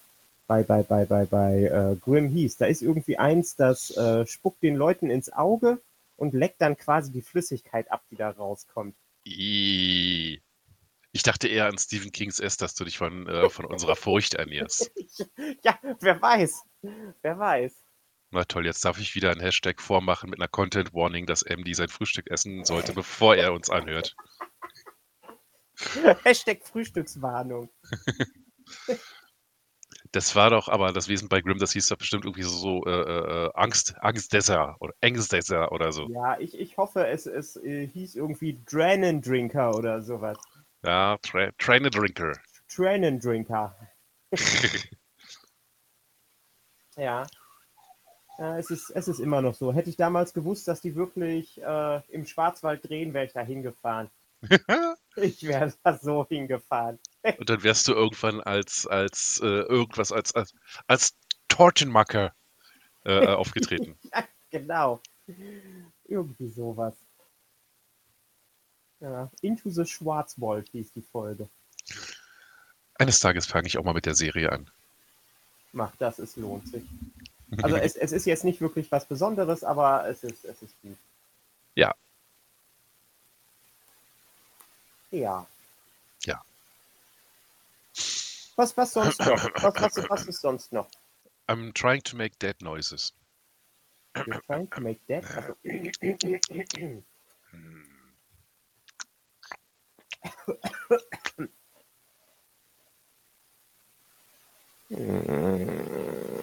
bei, 0.48 0.64
bei, 0.64 0.84
bei, 0.84 1.06
bei, 1.06 1.26
bei 1.26 1.64
äh, 1.64 1.96
Grimm 1.96 2.28
hieß. 2.28 2.58
Da 2.58 2.66
ist 2.66 2.82
irgendwie 2.82 3.18
eins, 3.18 3.56
das 3.56 3.96
äh, 3.96 4.28
spuckt 4.28 4.64
den 4.64 4.76
Leuten 4.76 5.10
ins 5.10 5.32
Auge 5.32 5.80
und 6.18 6.34
leckt 6.34 6.62
dann 6.62 6.76
quasi 6.76 7.14
die 7.14 7.22
Flüssigkeit 7.22 7.90
ab, 7.90 8.04
die 8.12 8.18
da 8.18 8.32
rauskommt. 8.32 8.96
Ich 9.24 10.42
dachte 11.24 11.48
eher 11.48 11.68
an 11.68 11.78
Stephen 11.78 12.12
Kings 12.12 12.42
S, 12.42 12.58
dass 12.58 12.76
du 12.76 12.84
dich 12.84 12.98
von, 12.98 13.28
äh, 13.28 13.50
von 13.50 13.64
unserer 13.64 13.96
Furcht 13.96 14.34
ernährst. 14.34 14.92
ja, 15.64 15.80
wer 16.02 16.22
weiß. 16.22 16.64
Wer 17.22 17.40
weiß. 17.40 17.74
Na 18.32 18.44
toll, 18.46 18.66
jetzt 18.66 18.86
darf 18.86 19.00
ich 19.00 19.16
wieder 19.16 19.32
einen 19.32 19.42
Hashtag 19.42 19.82
vormachen 19.82 20.30
mit 20.30 20.40
einer 20.40 20.48
Content 20.48 20.94
Warning, 20.94 21.26
dass 21.26 21.44
MD 21.44 21.76
sein 21.76 21.90
Frühstück 21.90 22.30
essen 22.30 22.64
sollte, 22.64 22.94
bevor 22.94 23.36
er 23.36 23.54
uns 23.54 23.70
anhört. 23.70 24.16
Hashtag 26.24 26.66
Frühstückswarnung. 26.66 27.70
Das 30.12 30.36
war 30.36 30.50
doch 30.50 30.70
aber 30.70 30.92
das 30.92 31.08
Wesen 31.08 31.30
bei 31.30 31.42
Grimm, 31.42 31.60
das 31.60 31.74
hieß 31.74 31.88
doch 31.88 31.98
bestimmt 31.98 32.26
irgendwie 32.26 32.42
so, 32.42 32.50
so 32.50 32.84
äh, 32.86 33.46
äh, 33.46 33.52
Angst, 33.54 33.96
Angstdesser 34.00 34.76
oder 34.80 34.94
Ängstdesser 35.02 35.72
oder 35.72 35.92
so. 35.92 36.10
Ja, 36.10 36.40
ich, 36.40 36.60
ich 36.60 36.78
hoffe, 36.78 37.06
es, 37.08 37.28
es 37.28 37.58
äh, 37.58 37.88
hieß 37.88 38.16
irgendwie 38.16 38.60
Dranendrinker 38.66 39.76
oder 39.76 40.02
sowas. 40.02 40.38
Ja, 40.84 41.18
tra 41.22 41.52
Trainerdrinker. 41.60 42.34
Trainendrinker. 42.68 43.76
ja. 46.98 47.28
Ja. 48.40 48.58
es, 48.58 48.70
ist, 48.70 48.90
es 48.92 49.08
ist 49.08 49.20
immer 49.20 49.42
noch 49.42 49.54
so. 49.54 49.74
Hätte 49.74 49.90
ich 49.90 49.98
damals 49.98 50.34
gewusst, 50.34 50.68
dass 50.68 50.82
die 50.82 50.96
wirklich 50.96 51.62
äh, 51.62 52.02
im 52.10 52.26
Schwarzwald 52.26 52.88
drehen, 52.88 53.14
wäre 53.14 53.26
ich 53.26 53.34
da 53.34 53.42
hingefahren. 53.42 54.10
ich 55.16 55.44
wäre 55.44 55.74
da 55.84 55.98
so 55.98 56.26
hingefahren. 56.28 57.00
Und 57.38 57.50
dann 57.50 57.64
wärst 57.64 57.88
du 57.88 57.94
irgendwann 57.94 58.42
als, 58.42 58.88
als 58.88 59.40
äh, 59.44 59.46
irgendwas, 59.46 60.12
als, 60.12 60.34
als, 60.34 60.56
als 60.88 61.18
Tortenmacker 61.50 62.34
äh, 63.04 63.28
aufgetreten. 63.28 63.98
ja, 64.14 64.24
genau. 64.50 65.02
Irgendwie 66.06 66.48
sowas. 66.48 66.96
Ja, 69.00 69.30
Into 69.42 69.70
the 69.70 69.86
Schwarzwald 69.86 70.70
hieß 70.70 70.92
die 70.94 71.02
Folge. 71.02 71.48
Eines 72.96 73.20
Tages 73.20 73.46
fange 73.46 73.68
ich 73.68 73.78
auch 73.78 73.84
mal 73.84 73.94
mit 73.94 74.06
der 74.06 74.16
Serie 74.16 74.52
an. 74.52 74.70
Mach 75.72 75.96
das, 75.98 76.20
es 76.20 76.36
lohnt 76.36 76.68
sich. 76.68 76.84
Also 77.64 77.78
es, 77.78 77.96
es 77.96 78.12
ist 78.12 78.26
jetzt 78.26 78.44
nicht 78.44 78.62
wirklich 78.62 78.92
was 78.92 79.06
Besonderes, 79.06 79.64
aber 79.64 80.08
es 80.08 80.24
ist, 80.24 80.46
es 80.46 80.62
ist 80.62 80.76
gut. 80.82 80.98
Ja. 81.76 81.96
Ja. 85.12 85.48
Ja. 86.26 86.44
Was, 88.56 88.78
was 88.78 88.94
sonst 88.94 89.20
noch? 89.22 89.44
Was, 89.64 89.98
was, 89.98 90.10
was 90.10 90.28
ist 90.28 90.42
sonst 90.42 90.72
noch? 90.74 90.88
I'm 91.48 91.74
trying 91.74 92.04
to 92.04 92.16
make 92.16 92.38
dead 92.40 92.62
noises. 92.62 93.14
You're 94.16 94.42
trying 94.46 94.70
to 94.70 94.82
make 94.82 95.00
dead? 95.08 95.24
Also, 95.34 95.56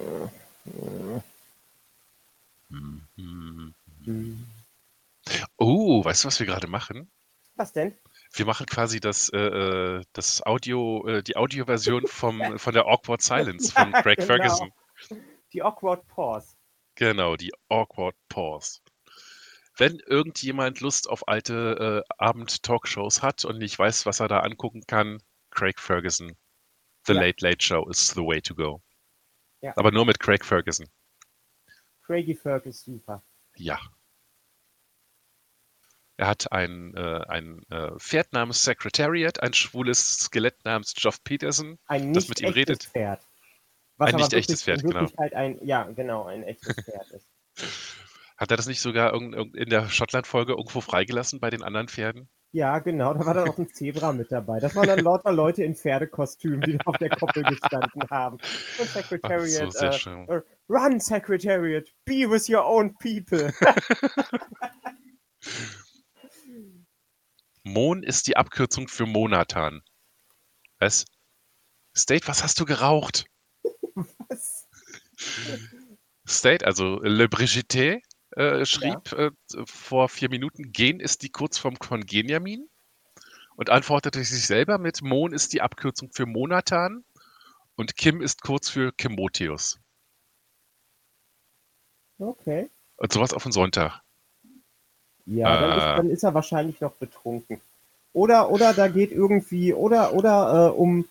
Oh, 5.57 6.05
weißt 6.05 6.25
du, 6.25 6.29
was 6.29 6.39
wir 6.39 6.47
gerade 6.47 6.67
machen? 6.67 7.11
Was 7.57 7.73
denn? 7.73 7.97
Wir 8.33 8.45
machen 8.45 8.67
quasi 8.67 9.01
das, 9.01 9.31
äh, 9.31 9.39
äh 9.39 10.05
das 10.13 10.45
Audio, 10.45 11.07
äh, 11.07 11.23
die 11.23 11.37
Audioversion 11.37 12.07
vom, 12.07 12.41
von 12.59 12.75
der 12.75 12.87
Awkward 12.87 13.23
Silence 13.23 13.73
von 13.73 13.93
Craig 13.93 14.19
genau. 14.19 14.27
Ferguson. 14.27 14.73
Die 15.53 15.63
Awkward 15.63 16.07
Pause. 16.09 16.55
Genau, 16.97 17.37
die 17.37 17.53
Awkward 17.69 18.17
Pause. 18.29 18.81
Wenn 19.79 19.99
irgendjemand 20.01 20.81
Lust 20.81 21.09
auf 21.09 21.29
alte 21.29 22.05
äh, 22.09 22.15
Abend-Talkshows 22.19 23.23
hat 23.23 23.45
und 23.45 23.59
nicht 23.59 23.79
weiß, 23.79 24.07
was 24.07 24.21
er 24.21 24.29
da 24.29 24.41
angucken 24.41 24.83
kann, 24.87 25.23
Craig 25.51 25.79
Ferguson. 25.79 26.37
The 27.07 27.13
ja. 27.13 27.21
Late 27.21 27.45
Late 27.45 27.63
Show 27.65 27.89
is 27.89 28.09
the 28.09 28.23
way 28.23 28.41
to 28.41 28.55
go. 28.55 28.83
Ja. 29.67 29.73
Aber 29.77 29.91
nur 29.91 30.07
mit 30.07 30.21
Craig 30.21 30.45
Ferguson. 30.45 30.87
Craigie 32.03 32.37
Ferguson, 32.37 32.95
super. 32.95 33.25
Ja. 33.57 33.81
Er 36.19 36.29
hat 36.29 36.53
ein, 36.53 36.95
äh, 36.95 37.25
ein 37.27 37.63
äh, 37.69 37.99
Pferd 37.99 38.33
namens 38.33 38.63
Secretariat, 38.63 39.43
ein 39.43 39.53
schwules 39.53 40.19
Skelett 40.19 40.65
namens 40.65 40.95
Geoff 40.95 41.23
Peterson, 41.25 41.81
ein 41.87 42.13
das 42.13 42.29
mit 42.29 42.41
ihm 42.41 42.51
redet. 42.51 42.85
Pferd. 42.85 43.27
Was 43.97 44.15
ein 44.15 44.21
nicht 44.21 44.33
echtes 44.35 44.63
Pferd, 44.63 44.83
genau. 44.83 45.09
Halt 45.19 45.35
ein, 45.35 45.59
ja, 45.67 45.83
genau, 45.83 46.27
ein 46.27 46.45
echtes 46.45 46.77
Pferd 46.85 47.11
ist. 47.11 47.29
Hat 48.37 48.51
er 48.53 48.57
das 48.57 48.67
nicht 48.67 48.81
sogar 48.81 49.15
in 49.15 49.69
der 49.69 49.89
Schottland-Folge 49.89 50.53
irgendwo 50.53 50.81
freigelassen 50.81 51.41
bei 51.41 51.51
den 51.51 51.65
anderen 51.65 51.89
Pferden? 51.89 52.29
Ja, 52.53 52.79
genau, 52.79 53.13
da 53.13 53.27
war 53.27 53.35
dann 53.35 53.49
auch 53.49 53.59
ein 53.59 53.69
Zebra 53.69 54.13
mit 54.13 54.33
dabei. 54.33 54.61
Das 54.61 54.75
waren 54.75 54.87
dann 54.87 55.01
lauter 55.01 55.33
Leute 55.33 55.63
in 55.65 55.75
Pferdekostümen, 55.75 56.63
die 56.63 56.79
auf 56.87 56.97
der 56.97 57.11
Koppel 57.11 57.43
gestanden 57.43 58.03
haben. 58.11 58.39
Und 58.79 58.89
Secretariat, 58.89 59.73
so, 59.73 59.87
äh, 59.87 60.43
Run, 60.69 61.01
Secretariat, 61.01 61.85
be 62.05 62.29
with 62.31 62.49
your 62.49 62.65
own 62.65 62.97
people. 62.99 63.53
Mon 67.63 68.03
ist 68.03 68.27
die 68.29 68.37
Abkürzung 68.37 68.89
für 68.89 69.07
Monatan. 69.07 69.83
Was? 70.79 71.05
State, 71.97 72.29
was 72.29 72.43
hast 72.43 72.61
du 72.61 72.65
geraucht? 72.65 73.27
Was? 74.29 74.69
State, 76.29 76.65
also 76.67 77.01
Le 77.03 77.29
Brigitte, 77.29 78.01
äh, 78.37 78.67
schrieb 78.67 79.13
ja. 79.13 79.27
äh, 79.27 79.31
vor 79.65 80.09
vier 80.09 80.29
Minuten, 80.29 80.71
Gen 80.73 81.01
ist 81.01 81.23
die 81.23 81.31
Kurzform 81.31 81.77
von 81.77 82.05
Geniamin 82.05 82.69
und 83.57 83.71
antwortete 83.71 84.23
sich 84.23 84.47
selber 84.47 84.79
mit 84.79 85.03
Mon 85.03 85.33
ist 85.33 85.55
die 85.55 85.63
Abkürzung 85.63 86.11
für 86.13 86.27
Monatan 86.27 87.05
und 87.77 87.97
Kim 87.97 88.21
ist 88.21 88.43
kurz 88.43 88.69
für 88.69 88.93
Kimotheus. 88.93 89.81
Okay. 92.19 92.71
Und 92.97 93.13
sowas 93.13 93.33
auf 93.33 93.43
den 93.43 93.53
Sonntag. 93.53 94.03
Ja, 95.25 95.61
dann, 95.61 95.79
ist, 95.79 95.85
äh. 95.85 95.97
dann 95.97 96.11
ist 96.11 96.23
er 96.23 96.35
wahrscheinlich 96.35 96.81
noch 96.81 96.93
betrunken. 96.93 97.61
Oder, 98.13 98.51
oder 98.51 98.73
da 98.73 98.89
geht 98.89 99.13
irgendwie, 99.13 99.75
oder, 99.75 100.15
oder 100.15 100.69
äh, 100.69 100.77
um 100.77 101.07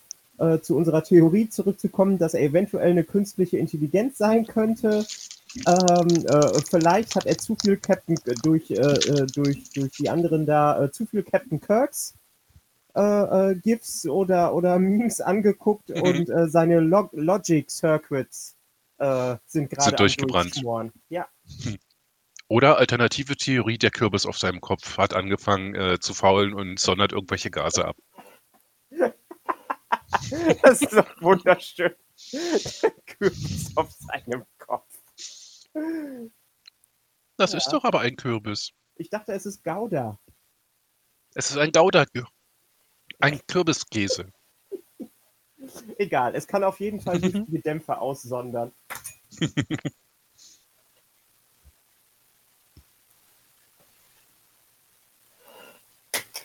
zu 0.61 0.75
unserer 0.75 1.01
Theorie 1.01 1.49
zurückzukommen, 1.49 2.17
dass 2.17 2.33
er 2.33 2.41
eventuell 2.41 2.91
eine 2.91 3.05
künstliche 3.05 3.57
Intelligenz 3.57 4.17
sein 4.17 4.45
könnte. 4.45 5.05
Ähm, 5.67 6.25
äh, 6.25 6.61
vielleicht 6.69 7.15
hat 7.15 7.25
er 7.25 7.37
zu 7.37 7.55
viel 7.55 7.77
Captain 7.77 8.17
äh, 8.25 8.35
durch, 8.43 8.71
äh, 8.71 9.25
durch, 9.33 9.69
durch 9.71 9.91
die 9.93 10.09
anderen 10.09 10.45
da 10.45 10.89
zu 10.91 11.05
viel 11.05 11.23
Captain 11.23 11.59
Kirks 11.59 12.15
GIFs 13.63 14.05
oder, 14.07 14.53
oder 14.53 14.79
Memes 14.79 15.19
angeguckt 15.19 15.89
mhm. 15.89 16.01
und 16.01 16.31
seine 16.49 16.79
Log 16.79 17.09
Logic 17.11 17.69
Circuits 17.69 18.55
sind 19.45 19.69
gerade 19.69 19.95
durchgebrannt. 19.97 20.63
Ja. 21.09 21.27
Hm. 21.63 21.77
Oder 22.47 22.77
alternative 22.77 23.35
Theorie, 23.35 23.77
der 23.77 23.91
Kürbis 23.91 24.25
auf 24.25 24.37
seinem 24.37 24.61
Kopf 24.61 24.97
hat 24.97 25.13
angefangen 25.13 25.73
äh, 25.73 25.99
zu 25.99 26.13
faulen 26.13 26.53
und 26.53 26.79
sondert 26.79 27.11
irgendwelche 27.11 27.49
Gase 27.49 27.85
ab. 27.85 27.97
das 30.61 30.81
ist 30.81 30.93
doch 30.93 31.21
wunderschön. 31.21 31.95
Der 32.31 32.91
Kürbis 33.07 33.71
auf 33.75 33.91
seinem 33.91 34.41
Kopf. 34.41 34.54
Das 37.37 37.51
ja. 37.51 37.57
ist 37.57 37.69
doch 37.69 37.83
aber 37.83 37.99
ein 38.01 38.15
Kürbis. 38.15 38.71
Ich 38.95 39.09
dachte, 39.09 39.33
es 39.33 39.45
ist 39.45 39.63
Gouda. 39.63 40.19
Es 41.33 41.49
ist 41.49 41.57
ein 41.57 41.71
Gouda. 41.71 42.05
Ein 43.19 43.41
Kürbiskäse. 43.47 44.31
Egal, 45.97 46.35
es 46.35 46.47
kann 46.47 46.63
auf 46.63 46.79
jeden 46.79 47.01
Fall 47.01 47.19
giftige 47.19 47.61
Dämpfe 47.61 47.97
aussondern. 47.97 48.71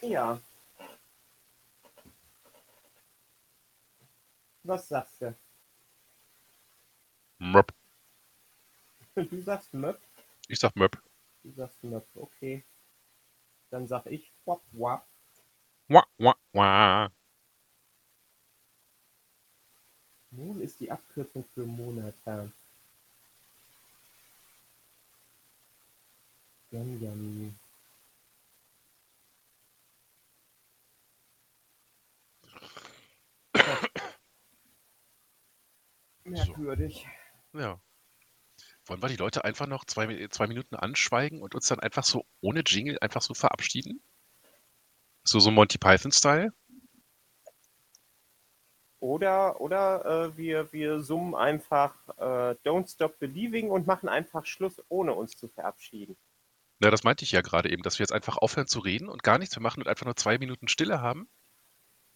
Ja. 0.03 0.41
Was 4.63 4.89
sagst 4.89 5.21
du? 5.21 5.37
Möp. 7.39 7.80
Du 9.29 9.43
sagst 9.43 9.75
Möp? 9.75 10.01
Ich 10.49 10.59
sag 10.59 10.75
Möp. 10.77 10.97
Du 11.43 11.53
sagst 11.53 11.85
Möp, 11.85 12.07
okay. 12.15 12.65
Dann 13.71 13.87
sag 13.87 14.07
ich 14.07 14.33
Wap 14.47 14.63
Wap. 14.73 15.07
Wap 15.89 16.09
Wap 16.19 16.39
Wap. 16.53 17.13
Nun 20.31 20.61
ist 20.61 20.81
die 20.81 20.91
Abkürzung 20.91 21.45
für 21.55 21.67
Monate. 21.67 22.53
Yum, 26.71 27.03
yum. 27.03 27.59
Merkwürdig. 36.25 37.07
So. 37.53 37.59
Ja. 37.59 37.81
Wollen 38.91 39.03
wir 39.03 39.09
die 39.09 39.17
Leute 39.17 39.45
einfach 39.45 39.69
noch 39.69 39.85
zwei, 39.85 40.27
zwei 40.31 40.49
Minuten 40.49 40.75
anschweigen 40.75 41.43
und 41.43 41.55
uns 41.55 41.69
dann 41.69 41.79
einfach 41.79 42.03
so 42.03 42.27
ohne 42.41 42.63
Jingle 42.67 42.99
einfach 43.01 43.23
so 43.23 43.35
verabschieden? 43.35 44.03
So, 45.23 45.39
so 45.39 45.53
Monty 45.53 45.79
Python-Style? 45.79 46.53
Oder, 48.99 49.61
oder 49.61 50.05
äh, 50.05 50.37
wir, 50.37 50.73
wir 50.73 51.01
summen 51.03 51.37
einfach 51.37 51.95
äh, 52.19 52.57
Don't 52.65 52.93
Stop 52.93 53.21
Believing 53.21 53.71
und 53.71 53.87
machen 53.87 54.09
einfach 54.09 54.45
Schluss, 54.45 54.83
ohne 54.89 55.15
uns 55.15 55.37
zu 55.37 55.47
verabschieden. 55.47 56.17
Ja, 56.81 56.91
das 56.91 57.05
meinte 57.05 57.23
ich 57.23 57.31
ja 57.31 57.43
gerade 57.43 57.71
eben, 57.71 57.85
dass 57.85 58.01
wir 58.01 58.03
jetzt 58.03 58.13
einfach 58.13 58.39
aufhören 58.39 58.67
zu 58.67 58.81
reden 58.81 59.09
und 59.09 59.23
gar 59.23 59.39
nichts 59.39 59.55
mehr 59.55 59.63
machen 59.63 59.83
und 59.83 59.89
einfach 59.89 60.07
nur 60.07 60.17
zwei 60.17 60.37
Minuten 60.37 60.67
Stille 60.67 61.01
haben. 61.01 61.31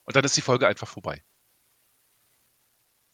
Und 0.03 0.17
dann 0.17 0.25
ist 0.25 0.37
die 0.37 0.41
Folge 0.41 0.67
einfach 0.67 0.89
vorbei. 0.89 1.23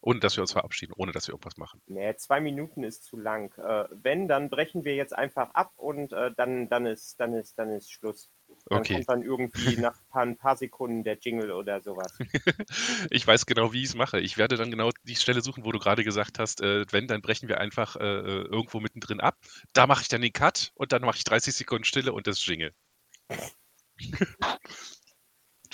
Ohne 0.02 0.18
dass 0.20 0.36
wir 0.36 0.42
uns 0.42 0.52
verabschieden, 0.52 0.94
ohne 0.96 1.12
dass 1.12 1.28
wir 1.28 1.34
irgendwas 1.34 1.58
machen. 1.58 1.82
Nee, 1.86 2.16
zwei 2.16 2.40
Minuten 2.40 2.82
ist 2.84 3.04
zu 3.04 3.18
lang. 3.18 3.52
Äh, 3.58 3.84
wenn, 3.90 4.28
dann 4.28 4.48
brechen 4.48 4.84
wir 4.84 4.94
jetzt 4.94 5.14
einfach 5.14 5.52
ab 5.52 5.74
und 5.76 6.12
äh, 6.12 6.30
dann, 6.36 6.70
dann, 6.70 6.86
ist, 6.86 7.20
dann, 7.20 7.34
ist, 7.34 7.58
dann 7.58 7.70
ist 7.70 7.92
Schluss. 7.92 8.30
Dann 8.66 8.80
okay. 8.80 8.94
kommt 8.94 9.08
dann 9.10 9.22
irgendwie 9.22 9.76
nach 9.80 9.94
ein 9.94 10.08
paar, 10.08 10.22
ein 10.22 10.36
paar 10.38 10.56
Sekunden 10.56 11.04
der 11.04 11.18
Jingle 11.18 11.52
oder 11.52 11.82
sowas. 11.82 12.18
ich 13.10 13.26
weiß 13.26 13.44
genau, 13.44 13.74
wie 13.74 13.82
ich 13.82 13.90
es 13.90 13.94
mache. 13.94 14.20
Ich 14.20 14.38
werde 14.38 14.56
dann 14.56 14.70
genau 14.70 14.90
die 15.04 15.16
Stelle 15.16 15.42
suchen, 15.42 15.66
wo 15.66 15.72
du 15.72 15.78
gerade 15.78 16.02
gesagt 16.02 16.38
hast, 16.38 16.62
äh, 16.62 16.86
wenn, 16.90 17.06
dann 17.06 17.20
brechen 17.20 17.48
wir 17.48 17.60
einfach 17.60 17.96
äh, 17.96 18.04
äh, 18.04 18.44
irgendwo 18.44 18.80
mittendrin 18.80 19.20
ab. 19.20 19.36
Da 19.74 19.86
mache 19.86 20.00
ich 20.00 20.08
dann 20.08 20.22
den 20.22 20.32
Cut 20.32 20.72
und 20.76 20.92
dann 20.92 21.02
mache 21.02 21.18
ich 21.18 21.24
30 21.24 21.54
Sekunden 21.54 21.84
Stille 21.84 22.14
und 22.14 22.26
das 22.26 22.44
Jingle. 22.46 22.72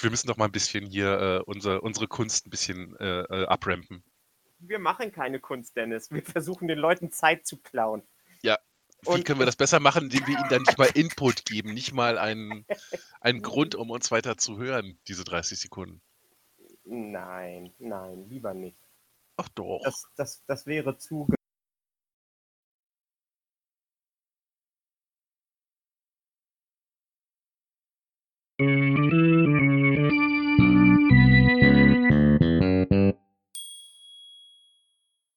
wir 0.01 0.11
müssen 0.11 0.27
doch 0.27 0.37
mal 0.37 0.47
ein 0.47 0.53
bisschen 0.53 0.85
hier 0.85 1.21
äh, 1.21 1.43
unser, 1.47 1.85
unsere 1.85 2.09
Kunst 2.09 2.47
ein 2.47 2.51
bisschen 2.51 2.97
äh, 2.97 3.21
äh, 3.21 3.47
abrampen 3.47 4.03
wir 4.59 4.79
machen 4.79 5.13
keine 5.13 5.41
Kunst, 5.41 5.77
Dennis. 5.77 6.11
Wir 6.11 6.23
versuchen 6.23 6.69
den 6.69 6.79
Leuten 6.79 7.11
Zeit 7.11 7.47
zu 7.47 7.59
klauen. 7.59 8.03
Ja. 8.43 8.59
Wie 9.03 9.09
Und 9.11 9.25
können 9.25 9.39
wir 9.39 9.47
das 9.47 9.57
besser 9.57 9.79
machen, 9.79 10.05
indem 10.05 10.27
wir 10.27 10.39
ihnen 10.39 10.49
dann 10.49 10.63
nicht 10.63 10.79
mal 10.79 10.91
Input 10.95 11.45
geben, 11.45 11.75
nicht 11.75 11.93
mal 11.93 12.19
einen, 12.19 12.65
einen 13.21 13.43
Grund, 13.43 13.75
um 13.75 13.91
uns 13.91 14.11
weiter 14.11 14.37
zu 14.37 14.57
hören, 14.59 14.99
diese 15.07 15.25
30 15.25 15.59
Sekunden? 15.59 16.01
Nein, 16.85 17.75
nein, 17.79 18.29
lieber 18.29 18.55
nicht. 18.55 18.79
Ach 19.37 19.49
doch. 19.51 19.83
Das, 19.85 20.07
das, 20.17 20.45
das 20.47 20.67
wäre 20.67 20.97
zu 20.97 21.29
Thank 28.59 29.41